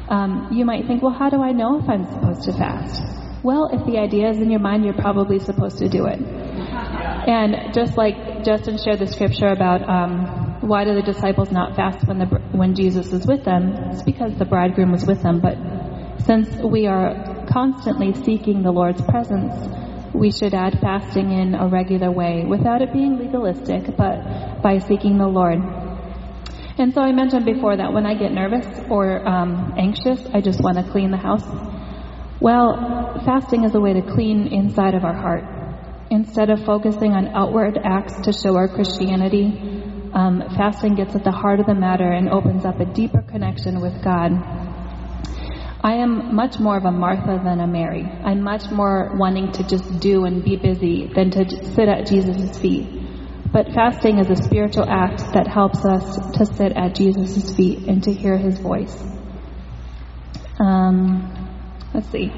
Um, 0.09 0.49
you 0.51 0.65
might 0.65 0.87
think, 0.87 1.03
well, 1.03 1.13
how 1.13 1.29
do 1.29 1.43
I 1.43 1.51
know 1.51 1.79
if 1.79 1.87
I'm 1.87 2.05
supposed 2.05 2.43
to 2.45 2.53
fast? 2.53 3.24
Well, 3.45 3.69
if 3.71 3.85
the 3.85 3.99
idea 3.99 4.31
is 4.31 4.39
in 4.39 4.49
your 4.49 4.59
mind, 4.59 4.85
you're 4.85 4.95
probably 4.95 5.37
supposed 5.37 5.77
to 5.77 5.87
do 5.87 6.07
it. 6.07 6.19
And 6.19 7.75
just 7.75 7.95
like 7.95 8.43
Justin 8.43 8.79
shared 8.79 8.97
the 8.97 9.05
scripture 9.05 9.49
about 9.49 9.87
um, 9.87 10.57
why 10.61 10.83
do 10.83 10.95
the 10.95 11.03
disciples 11.03 11.51
not 11.51 11.75
fast 11.75 12.07
when 12.07 12.17
the 12.17 12.25
when 12.25 12.73
Jesus 12.73 13.13
is 13.13 13.27
with 13.27 13.43
them? 13.43 13.71
It's 13.91 14.01
because 14.01 14.35
the 14.39 14.45
bridegroom 14.45 14.91
was 14.91 15.05
with 15.05 15.21
them. 15.21 15.41
But 15.41 15.59
since 16.25 16.49
we 16.57 16.87
are 16.87 17.45
constantly 17.45 18.15
seeking 18.23 18.63
the 18.63 18.71
Lord's 18.71 19.03
presence, 19.03 19.53
we 20.11 20.31
should 20.31 20.55
add 20.55 20.79
fasting 20.81 21.29
in 21.31 21.53
a 21.53 21.67
regular 21.67 22.09
way 22.09 22.45
without 22.45 22.81
it 22.81 22.91
being 22.91 23.19
legalistic, 23.19 23.95
but 23.95 24.63
by 24.63 24.79
seeking 24.79 25.19
the 25.19 25.27
Lord. 25.27 25.59
And 26.79 26.95
so 26.95 27.01
I 27.01 27.11
mentioned 27.11 27.45
before 27.45 27.77
that 27.77 27.93
when 27.93 28.07
I 28.07 28.15
get 28.15 28.31
nervous 28.31 28.65
or 28.89 29.21
um, 29.27 29.75
anxious, 29.77 30.25
I 30.33 30.41
just 30.41 30.63
want 30.63 30.77
to 30.77 30.91
clean 30.91 31.11
the 31.11 31.17
house. 31.17 31.45
Well, 32.39 33.21
fasting 33.23 33.63
is 33.63 33.73
a 33.75 33.79
way 33.79 33.93
to 33.93 34.01
clean 34.01 34.47
inside 34.47 34.93
of 34.93 35.05
our 35.05 35.13
heart. 35.13 35.43
Instead 36.11 36.49
of 36.49 36.65
focusing 36.65 37.13
on 37.13 37.29
outward 37.29 37.79
acts 37.83 38.21
to 38.21 38.33
show 38.33 38.55
our 38.57 38.67
Christianity, 38.67 39.81
um, 40.13 40.43
fasting 40.55 40.95
gets 40.95 41.15
at 41.15 41.23
the 41.23 41.31
heart 41.31 41.59
of 41.59 41.65
the 41.65 41.73
matter 41.73 42.11
and 42.11 42.29
opens 42.29 42.65
up 42.65 42.79
a 42.79 42.85
deeper 42.85 43.21
connection 43.21 43.81
with 43.81 44.03
God. 44.03 44.31
I 45.81 45.95
am 45.95 46.35
much 46.35 46.59
more 46.59 46.77
of 46.77 46.85
a 46.85 46.91
Martha 46.91 47.39
than 47.43 47.59
a 47.59 47.67
Mary. 47.67 48.03
I'm 48.03 48.41
much 48.41 48.69
more 48.71 49.11
wanting 49.15 49.51
to 49.53 49.63
just 49.67 49.99
do 49.99 50.25
and 50.25 50.43
be 50.43 50.55
busy 50.55 51.07
than 51.13 51.31
to 51.31 51.73
sit 51.73 51.87
at 51.87 52.07
Jesus' 52.07 52.57
feet. 52.57 52.87
But 53.51 53.67
fasting 53.73 54.17
is 54.17 54.29
a 54.29 54.35
spiritual 54.35 54.89
act 54.89 55.19
that 55.33 55.47
helps 55.47 55.85
us 55.85 56.17
to 56.37 56.45
sit 56.45 56.73
at 56.73 56.95
Jesus' 56.95 57.55
feet 57.55 57.87
and 57.87 58.03
to 58.03 58.11
hear 58.11 58.37
his 58.37 58.59
voice. 58.59 59.01
Um, 60.59 61.34
let's 61.95 62.09
see. 62.11 62.29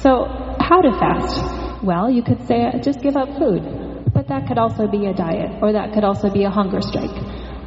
So, 0.00 0.24
how 0.58 0.80
to 0.80 0.92
fast? 0.98 1.84
Well, 1.84 2.10
you 2.10 2.22
could 2.22 2.46
say 2.48 2.72
just 2.82 3.00
give 3.00 3.16
up 3.16 3.28
food, 3.36 4.10
but 4.14 4.28
that 4.28 4.48
could 4.48 4.56
also 4.56 4.86
be 4.86 5.06
a 5.06 5.12
diet, 5.12 5.62
or 5.62 5.72
that 5.72 5.92
could 5.92 6.04
also 6.04 6.30
be 6.30 6.44
a 6.44 6.50
hunger 6.50 6.80
strike. 6.80 7.10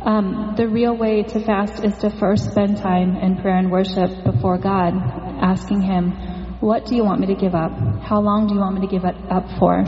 Um, 0.04 0.56
the 0.58 0.67
real 0.67 0.98
way 0.98 1.22
to 1.22 1.39
fast 1.39 1.84
is 1.84 1.96
to 2.00 2.10
first 2.10 2.52
spend 2.52 2.78
time 2.78 3.15
in 3.17 3.38
prayer 3.38 3.58
and 3.58 3.72
worship 3.72 4.24
before 4.24 4.58
God, 4.58 4.93
asking 5.41 5.82
Him, 5.82 6.12
What 6.60 6.86
do 6.86 6.96
you 6.96 7.04
want 7.04 7.22
me 7.22 7.28
to 7.28 7.36
give 7.36 7.54
up? 7.54 7.72
How 8.02 8.19
long 8.19 8.48
do 8.48 8.56
you 8.56 8.60
want 8.60 8.76
me 8.76 8.82
to 8.82 8.91
give 8.91 9.06
it 9.06 9.15
up 9.30 9.46
for? 9.60 9.84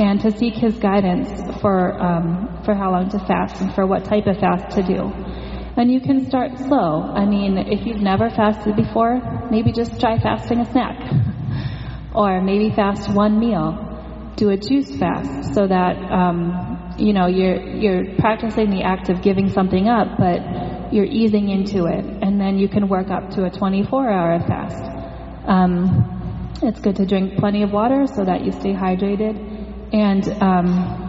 And 0.00 0.18
to 0.22 0.30
seek 0.30 0.54
His 0.54 0.78
guidance 0.78 1.28
for, 1.60 1.92
um, 2.02 2.62
for 2.64 2.74
how 2.74 2.90
long 2.90 3.10
to 3.10 3.18
fast 3.18 3.60
and 3.60 3.74
for 3.74 3.86
what 3.86 4.04
type 4.06 4.26
of 4.26 4.38
fast 4.38 4.74
to 4.76 4.82
do. 4.82 5.12
And 5.76 5.90
you 5.90 6.00
can 6.00 6.26
start 6.26 6.58
slow. 6.58 7.02
I 7.02 7.24
mean, 7.24 7.56
if 7.56 7.86
you've 7.86 8.02
never 8.02 8.28
fasted 8.28 8.76
before, 8.76 9.48
maybe 9.50 9.72
just 9.72 9.98
try 9.98 10.18
fasting 10.18 10.60
a 10.60 10.70
snack. 10.70 10.98
Or 12.14 12.42
maybe 12.42 12.68
fast 12.68 13.08
one 13.10 13.40
meal. 13.40 14.34
Do 14.36 14.50
a 14.50 14.56
juice 14.58 14.94
fast 14.98 15.54
so 15.54 15.66
that, 15.66 15.96
um, 16.12 16.94
you 16.98 17.14
know, 17.14 17.26
you're, 17.26 17.56
you're 17.56 18.14
practicing 18.16 18.68
the 18.68 18.82
act 18.82 19.08
of 19.08 19.22
giving 19.22 19.48
something 19.48 19.88
up, 19.88 20.18
but 20.18 20.92
you're 20.92 21.06
easing 21.06 21.48
into 21.48 21.86
it. 21.86 22.04
And 22.04 22.38
then 22.38 22.58
you 22.58 22.68
can 22.68 22.86
work 22.86 23.10
up 23.10 23.30
to 23.30 23.44
a 23.44 23.50
24 23.50 24.10
hour 24.10 24.40
fast. 24.40 24.84
Um, 25.46 26.52
it's 26.62 26.80
good 26.80 26.96
to 26.96 27.06
drink 27.06 27.38
plenty 27.38 27.62
of 27.62 27.72
water 27.72 28.06
so 28.06 28.26
that 28.26 28.44
you 28.44 28.52
stay 28.52 28.74
hydrated. 28.74 29.94
And, 29.94 30.28
um, 30.42 31.01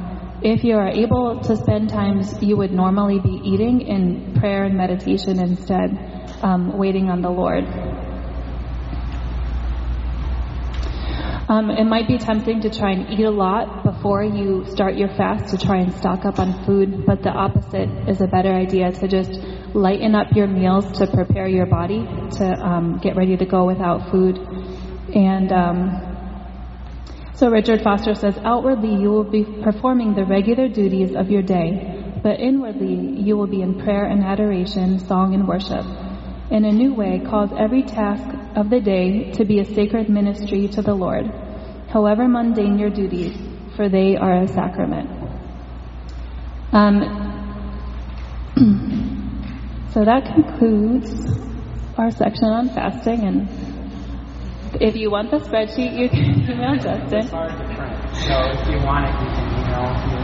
if 0.44 0.64
you 0.64 0.76
are 0.76 0.90
able 0.90 1.40
to 1.40 1.56
spend 1.56 1.90
times 1.90 2.42
you 2.44 2.58
would 2.58 2.74
normally 2.74 3.20
be 3.20 3.40
eating 3.46 3.82
in 3.82 4.34
prayer 4.36 4.66
and 4.66 4.76
meditation 4.76 5.40
instead, 5.40 5.98
um, 6.42 6.78
waiting 6.78 7.10
on 7.10 7.22
the 7.22 7.30
Lord. 7.30 7.64
Um, 11.48 11.70
it 11.70 11.86
might 11.86 12.08
be 12.08 12.18
tempting 12.18 12.62
to 12.62 12.70
try 12.70 12.92
and 12.92 13.10
eat 13.10 13.24
a 13.24 13.32
lot 13.32 13.84
before 13.84 14.24
you 14.24 14.66
start 14.70 14.96
your 14.96 15.10
fast 15.10 15.54
to 15.54 15.66
try 15.66 15.78
and 15.78 15.94
stock 15.94 16.26
up 16.26 16.40
on 16.40 16.66
food, 16.66 17.06
but 17.06 17.22
the 17.22 17.30
opposite 17.30 17.90
is 18.10 18.20
a 18.22 18.28
better 18.28 18.54
idea 18.54 18.92
to 18.92 19.08
just 19.08 19.32
lighten 19.74 20.14
up 20.14 20.28
your 20.36 20.48
meals 20.48 20.92
to 21.00 21.08
prepare 21.08 21.48
your 21.48 21.66
body 21.66 22.06
to 22.38 22.46
um, 22.46 23.00
get 23.02 23.16
ready 23.16 23.38
to 23.38 23.46
go 23.46 23.66
without 23.66 24.12
food. 24.12 24.38
And 25.14 25.52
um, 25.52 26.13
so 27.36 27.50
Richard 27.50 27.82
Foster 27.82 28.14
says, 28.14 28.38
outwardly 28.44 28.96
you 28.96 29.10
will 29.10 29.24
be 29.24 29.44
performing 29.44 30.14
the 30.14 30.24
regular 30.24 30.68
duties 30.68 31.16
of 31.16 31.32
your 31.32 31.42
day, 31.42 32.20
but 32.22 32.40
inwardly 32.40 33.22
you 33.22 33.36
will 33.36 33.48
be 33.48 33.62
in 33.62 33.80
prayer 33.80 34.06
and 34.06 34.24
adoration, 34.24 35.00
song 35.00 35.34
and 35.34 35.48
worship. 35.48 35.86
In 36.52 36.66
a 36.66 36.72
new 36.72 36.94
way, 36.94 37.20
cause 37.20 37.50
every 37.58 37.82
task 37.82 38.24
of 38.56 38.70
the 38.70 38.80
day 38.80 39.32
to 39.32 39.46
be 39.46 39.60
a 39.60 39.66
sacred 39.66 40.10
ministry 40.10 40.68
to 40.70 40.84
the 40.84 40.94
Lord, 40.94 41.26
however 41.90 42.28
mundane 42.28 42.78
your 42.78 42.92
duties, 42.92 43.36
for 43.76 43.90
they 43.90 44.16
are 44.16 44.44
a 44.44 44.48
sacrament. 44.48 45.10
Um, 46.72 47.02
so 49.94 50.06
that 50.06 50.26
concludes 50.26 51.12
our 51.98 52.12
section 52.12 52.46
on 52.46 52.70
fasting 52.70 53.22
and 53.22 53.63
if 54.80 54.96
you 54.96 55.12
want 55.12 55.32
the 55.32 55.38
spreadsheet, 55.38 55.94
you 55.98 56.10
can 56.10 56.50
email 56.50 56.76
Justin. 56.76 57.20
It's 57.20 57.32
hard 57.32 57.52
to 57.58 57.66
print. 57.76 57.94
So 58.26 58.34
if 58.52 58.68
you 58.70 58.78
want 58.86 59.06
it, 59.06 59.14
you 59.22 59.30
can 59.30 59.48
email 59.60 59.94
me. 60.10 60.24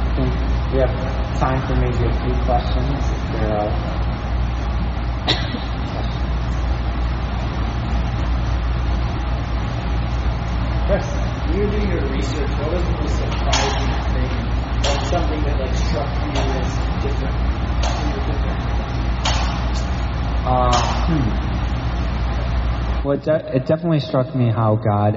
I 0.00 0.14
think 0.14 0.30
we 0.72 0.78
have 0.80 0.94
time 1.38 1.60
for 1.66 1.74
maybe 1.74 2.04
a 2.06 2.14
few 2.22 2.34
questions 2.44 3.10
if 3.10 3.32
there 3.32 3.56
are. 3.58 4.00
Chris, 10.86 11.06
when 11.46 11.56
you 11.56 11.64
were 11.64 11.70
doing 11.70 11.88
your 11.88 12.08
research, 12.10 12.50
what 12.58 12.72
was 12.72 12.82
the 12.82 12.92
most 12.92 13.16
surprising 13.16 13.90
thing, 14.10 14.32
or 14.78 15.04
something 15.06 15.42
that 15.44 15.60
like 15.60 15.74
struck 15.76 16.10
you 16.26 16.34
as 16.34 16.78
different? 17.02 17.36
different? 18.26 18.60
Uh, 20.46 21.06
hmm. 21.06 21.49
Well, 23.02 23.16
it, 23.16 23.24
de- 23.24 23.56
it 23.56 23.66
definitely 23.66 24.00
struck 24.00 24.34
me 24.34 24.50
how 24.50 24.76
God 24.76 25.16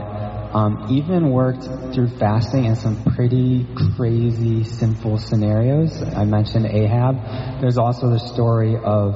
um, 0.55 0.87
even 0.89 1.31
worked 1.31 1.63
through 1.93 2.07
fasting 2.17 2.63
in 2.63 2.77
some 2.77 3.03
pretty 3.03 3.67
crazy, 3.97 4.63
sinful 4.63 5.17
scenarios. 5.17 6.01
I 6.01 6.23
mentioned 6.23 6.65
Ahab. 6.65 7.59
There's 7.59 7.77
also 7.77 8.09
the 8.09 8.19
story 8.19 8.77
of 8.77 9.15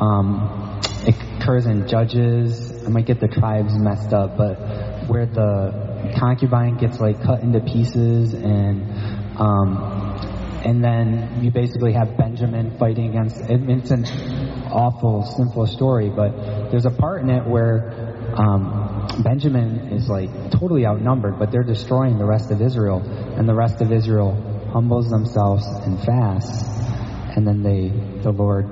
um, 0.00 0.80
it 1.04 1.16
occurs 1.40 1.66
in 1.66 1.88
Judges. 1.88 2.84
I 2.86 2.88
might 2.88 3.06
get 3.06 3.18
the 3.18 3.26
tribes 3.26 3.76
messed 3.76 4.12
up, 4.12 4.36
but 4.36 4.54
where 5.08 5.26
the 5.26 6.14
concubine 6.16 6.76
gets 6.76 7.00
like 7.00 7.20
cut 7.20 7.40
into 7.40 7.58
pieces 7.60 8.32
and 8.32 9.40
um, 9.40 10.04
and 10.64 10.82
then 10.82 11.42
you 11.42 11.50
basically 11.50 11.92
have 11.92 12.16
Benjamin 12.16 12.78
fighting 12.78 13.10
against. 13.10 13.36
It's 13.40 13.90
an 13.90 14.06
awful, 14.72 15.22
sinful 15.22 15.66
story, 15.66 16.08
but 16.08 16.70
there's 16.70 16.86
a 16.86 16.90
part 16.90 17.22
in 17.22 17.30
it 17.30 17.46
where 17.46 18.03
um, 18.36 19.22
Benjamin 19.22 19.92
is 19.92 20.08
like 20.08 20.30
totally 20.50 20.86
outnumbered, 20.86 21.38
but 21.38 21.50
they're 21.50 21.62
destroying 21.62 22.18
the 22.18 22.26
rest 22.26 22.50
of 22.50 22.60
Israel, 22.60 23.00
and 23.36 23.48
the 23.48 23.54
rest 23.54 23.80
of 23.80 23.92
Israel 23.92 24.32
humbles 24.72 25.08
themselves 25.08 25.64
and 25.86 26.02
fasts, 26.02 26.64
and 27.36 27.46
then 27.46 27.62
they, 27.62 27.88
the 28.22 28.32
Lord 28.32 28.66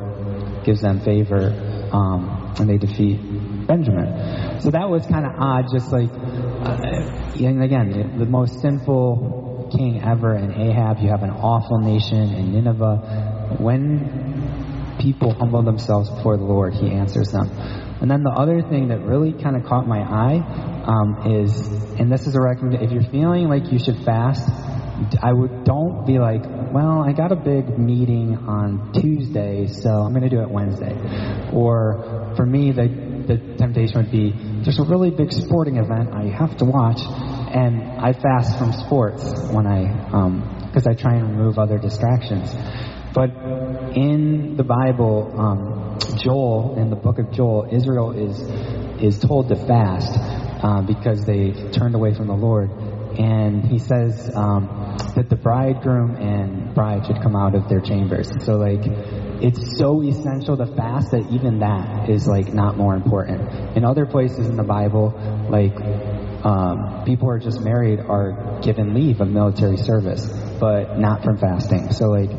gives 0.65 0.81
them 0.81 1.01
favor, 1.01 1.55
um, 1.93 2.55
and 2.59 2.69
they 2.69 2.79
defeat 2.79 3.19
Benjamin. 3.67 4.61
So 4.61 4.71
that 4.71 4.89
was 4.89 5.07
kind 5.07 5.27
of 5.27 5.33
odd, 5.39 5.67
just 5.73 5.93
like, 5.93 6.11
uh, 6.11 7.45
and 7.45 7.63
again, 7.63 7.91
the, 7.91 8.25
the 8.25 8.31
most 8.31 8.61
sinful 8.61 9.71
king 9.77 10.03
ever 10.03 10.37
in 10.37 10.53
Ahab. 10.53 10.99
You 10.99 11.09
have 11.11 11.23
an 11.23 11.31
awful 11.31 11.79
nation 11.79 12.35
in 12.35 12.53
Nineveh. 12.53 13.57
When 13.59 14.97
people 15.01 15.33
humble 15.35 15.63
themselves 15.63 16.11
before 16.11 16.37
the 16.37 16.45
Lord, 16.45 16.75
He 16.75 16.91
answers 16.91 17.29
them. 17.29 17.49
And 18.03 18.11
then 18.11 18.25
the 18.25 18.35
other 18.35 18.61
thing 18.63 18.89
that 18.89 19.01
really 19.03 19.33
kind 19.33 19.55
of 19.55 19.63
caught 19.63 19.87
my 19.87 20.01
eye 20.01 20.43
um, 20.85 21.39
is, 21.39 21.55
and 22.01 22.11
this 22.11 22.27
is 22.27 22.35
a 22.35 22.41
recommendation, 22.41 22.85
if 22.85 22.91
you're 22.91 23.11
feeling 23.13 23.49
like 23.49 23.71
you 23.71 23.79
should 23.79 24.05
fast, 24.05 24.43
I 25.23 25.33
would 25.33 25.63
don't 25.63 26.05
be 26.05 26.19
like, 26.19 26.43
well, 26.75 27.05
I 27.07 27.13
got 27.13 27.31
a 27.31 27.37
big 27.37 27.79
meeting 27.79 28.37
on 28.37 28.93
Tuesday, 28.93 29.69
so 29.69 29.89
I'm 29.89 30.11
going 30.11 30.29
to 30.29 30.35
do 30.35 30.43
it 30.43 30.51
Wednesday. 30.51 30.99
Or 31.53 32.35
for 32.37 32.45
me, 32.45 32.73
the 32.73 33.13
the 33.23 33.39
temptation 33.57 34.03
would 34.03 34.11
be 34.11 34.33
there's 34.65 34.81
a 34.81 34.85
really 34.85 35.11
big 35.11 35.31
sporting 35.31 35.77
event 35.77 36.11
I 36.13 36.25
have 36.25 36.57
to 36.59 36.65
watch, 36.65 36.99
and 36.99 37.83
I 38.01 38.13
fast 38.15 38.59
from 38.59 38.73
sports 38.73 39.23
when 39.53 39.67
I 39.67 40.67
because 40.67 40.87
um, 40.87 40.93
I 40.93 40.95
try 40.95 41.15
and 41.15 41.39
remove 41.39 41.59
other 41.59 41.79
distractions. 41.79 42.51
But 43.15 43.31
in 43.95 44.57
the 44.57 44.65
Bible, 44.65 45.35
um, 45.39 45.82
Joel, 46.23 46.77
in 46.79 46.91
the 46.91 46.97
book 46.97 47.19
of 47.19 47.33
Joel, 47.33 47.69
Israel 47.71 48.13
is 48.13 48.41
is 49.03 49.19
told 49.19 49.49
to 49.49 49.57
fast 49.57 50.17
uh, 50.63 50.83
because 50.83 51.25
they 51.25 51.53
turned 51.73 51.95
away 51.95 52.15
from 52.15 52.29
the 52.29 52.35
Lord, 52.35 52.71
and 53.19 53.65
he 53.65 53.79
says 53.79 54.31
um, 54.35 54.97
that 55.17 55.29
the 55.29 55.37
bridegroom 55.37 56.17
and 56.17 56.75
bride 56.75 57.07
should 57.07 57.21
come 57.23 57.37
out 57.37 57.55
of 57.55 57.69
their 57.69 57.81
chambers. 57.81 58.31
So 58.45 58.55
like 58.55 58.81
it's 59.43 59.77
so 59.77 60.03
essential 60.03 60.57
to 60.57 60.67
fast 60.67 61.11
that 61.11 61.27
even 61.33 61.59
that 61.61 62.09
is 62.09 62.27
like 62.29 62.55
not 62.55 62.77
more 62.77 62.95
important. 62.95 63.77
In 63.77 63.85
other 63.85 64.07
places 64.07 64.47
in 64.49 64.57
the 64.57 64.63
Bible, 64.63 65.11
like 65.51 65.75
um, 66.45 67.03
people 67.05 67.27
who 67.27 67.35
are 67.35 67.39
just 67.39 67.61
married 67.61 68.01
are 68.01 68.61
given 68.63 68.95
leave 68.95 69.21
of 69.21 69.29
military 69.29 69.77
service, 69.77 70.27
but 70.61 70.99
not 70.99 71.25
from 71.25 71.39
fasting. 71.39 71.93
So 71.93 72.07
like, 72.07 72.31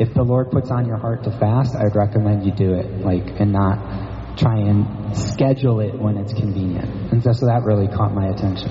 if 0.00 0.14
the 0.14 0.22
Lord 0.22 0.50
puts 0.50 0.70
on 0.70 0.86
your 0.86 0.96
heart 0.96 1.24
to 1.24 1.30
fast, 1.30 1.74
I'd 1.74 1.96
recommend 1.96 2.46
you 2.46 2.52
do 2.52 2.74
it, 2.74 3.00
like, 3.00 3.40
and 3.40 3.52
not 3.52 4.38
try 4.38 4.56
and 4.56 5.16
schedule 5.16 5.80
it 5.80 5.98
when 5.98 6.16
it's 6.16 6.32
convenient. 6.32 7.12
And 7.12 7.22
so, 7.22 7.30
that 7.46 7.62
really 7.64 7.88
caught 7.88 8.14
my 8.14 8.28
attention. 8.28 8.70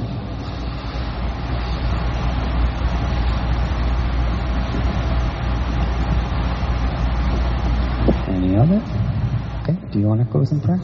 Any 8.29 8.55
other? 8.55 8.81
Okay, 9.63 9.91
do 9.91 9.99
you 9.99 10.07
want 10.07 10.21
to 10.21 10.31
close 10.31 10.51
in 10.51 10.61
prayer? 10.61 10.79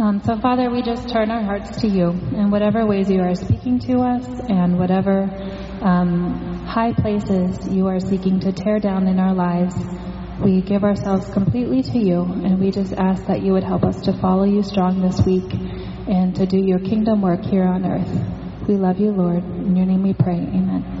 Um, 0.00 0.20
so, 0.24 0.40
Father, 0.40 0.70
we 0.70 0.82
just 0.82 1.10
turn 1.10 1.30
our 1.30 1.42
hearts 1.42 1.82
to 1.82 1.86
you 1.86 2.08
in 2.08 2.50
whatever 2.50 2.86
ways 2.86 3.10
you 3.10 3.20
are 3.20 3.34
speaking 3.34 3.78
to 3.80 4.00
us 4.00 4.26
and 4.48 4.78
whatever 4.78 5.28
um, 5.82 6.49
high 6.70 6.92
places 6.92 7.66
you 7.68 7.88
are 7.88 7.98
seeking 7.98 8.38
to 8.38 8.52
tear 8.52 8.78
down 8.78 9.08
in 9.08 9.18
our 9.18 9.34
lives. 9.34 9.74
We 10.40 10.62
give 10.62 10.84
ourselves 10.84 11.28
completely 11.30 11.82
to 11.82 11.98
you, 11.98 12.22
and 12.22 12.60
we 12.60 12.70
just 12.70 12.92
ask 12.92 13.26
that 13.26 13.42
you 13.42 13.54
would 13.54 13.64
help 13.64 13.82
us 13.82 14.00
to 14.02 14.12
follow 14.12 14.44
you 14.44 14.62
strong 14.62 15.02
this 15.02 15.20
week 15.26 15.52
and 16.06 16.32
to 16.36 16.46
do 16.46 16.58
your 16.58 16.78
kingdom 16.78 17.22
work 17.22 17.42
here 17.42 17.64
on 17.64 17.84
earth. 17.84 18.68
We 18.68 18.76
love 18.76 19.00
you, 19.00 19.10
Lord. 19.10 19.42
In 19.42 19.74
your 19.74 19.84
name 19.84 20.04
we 20.04 20.14
pray. 20.14 20.36
Amen. 20.36 20.99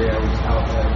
there 0.00 0.24
is 0.24 0.40
out 0.40 0.66
there. 0.68 0.89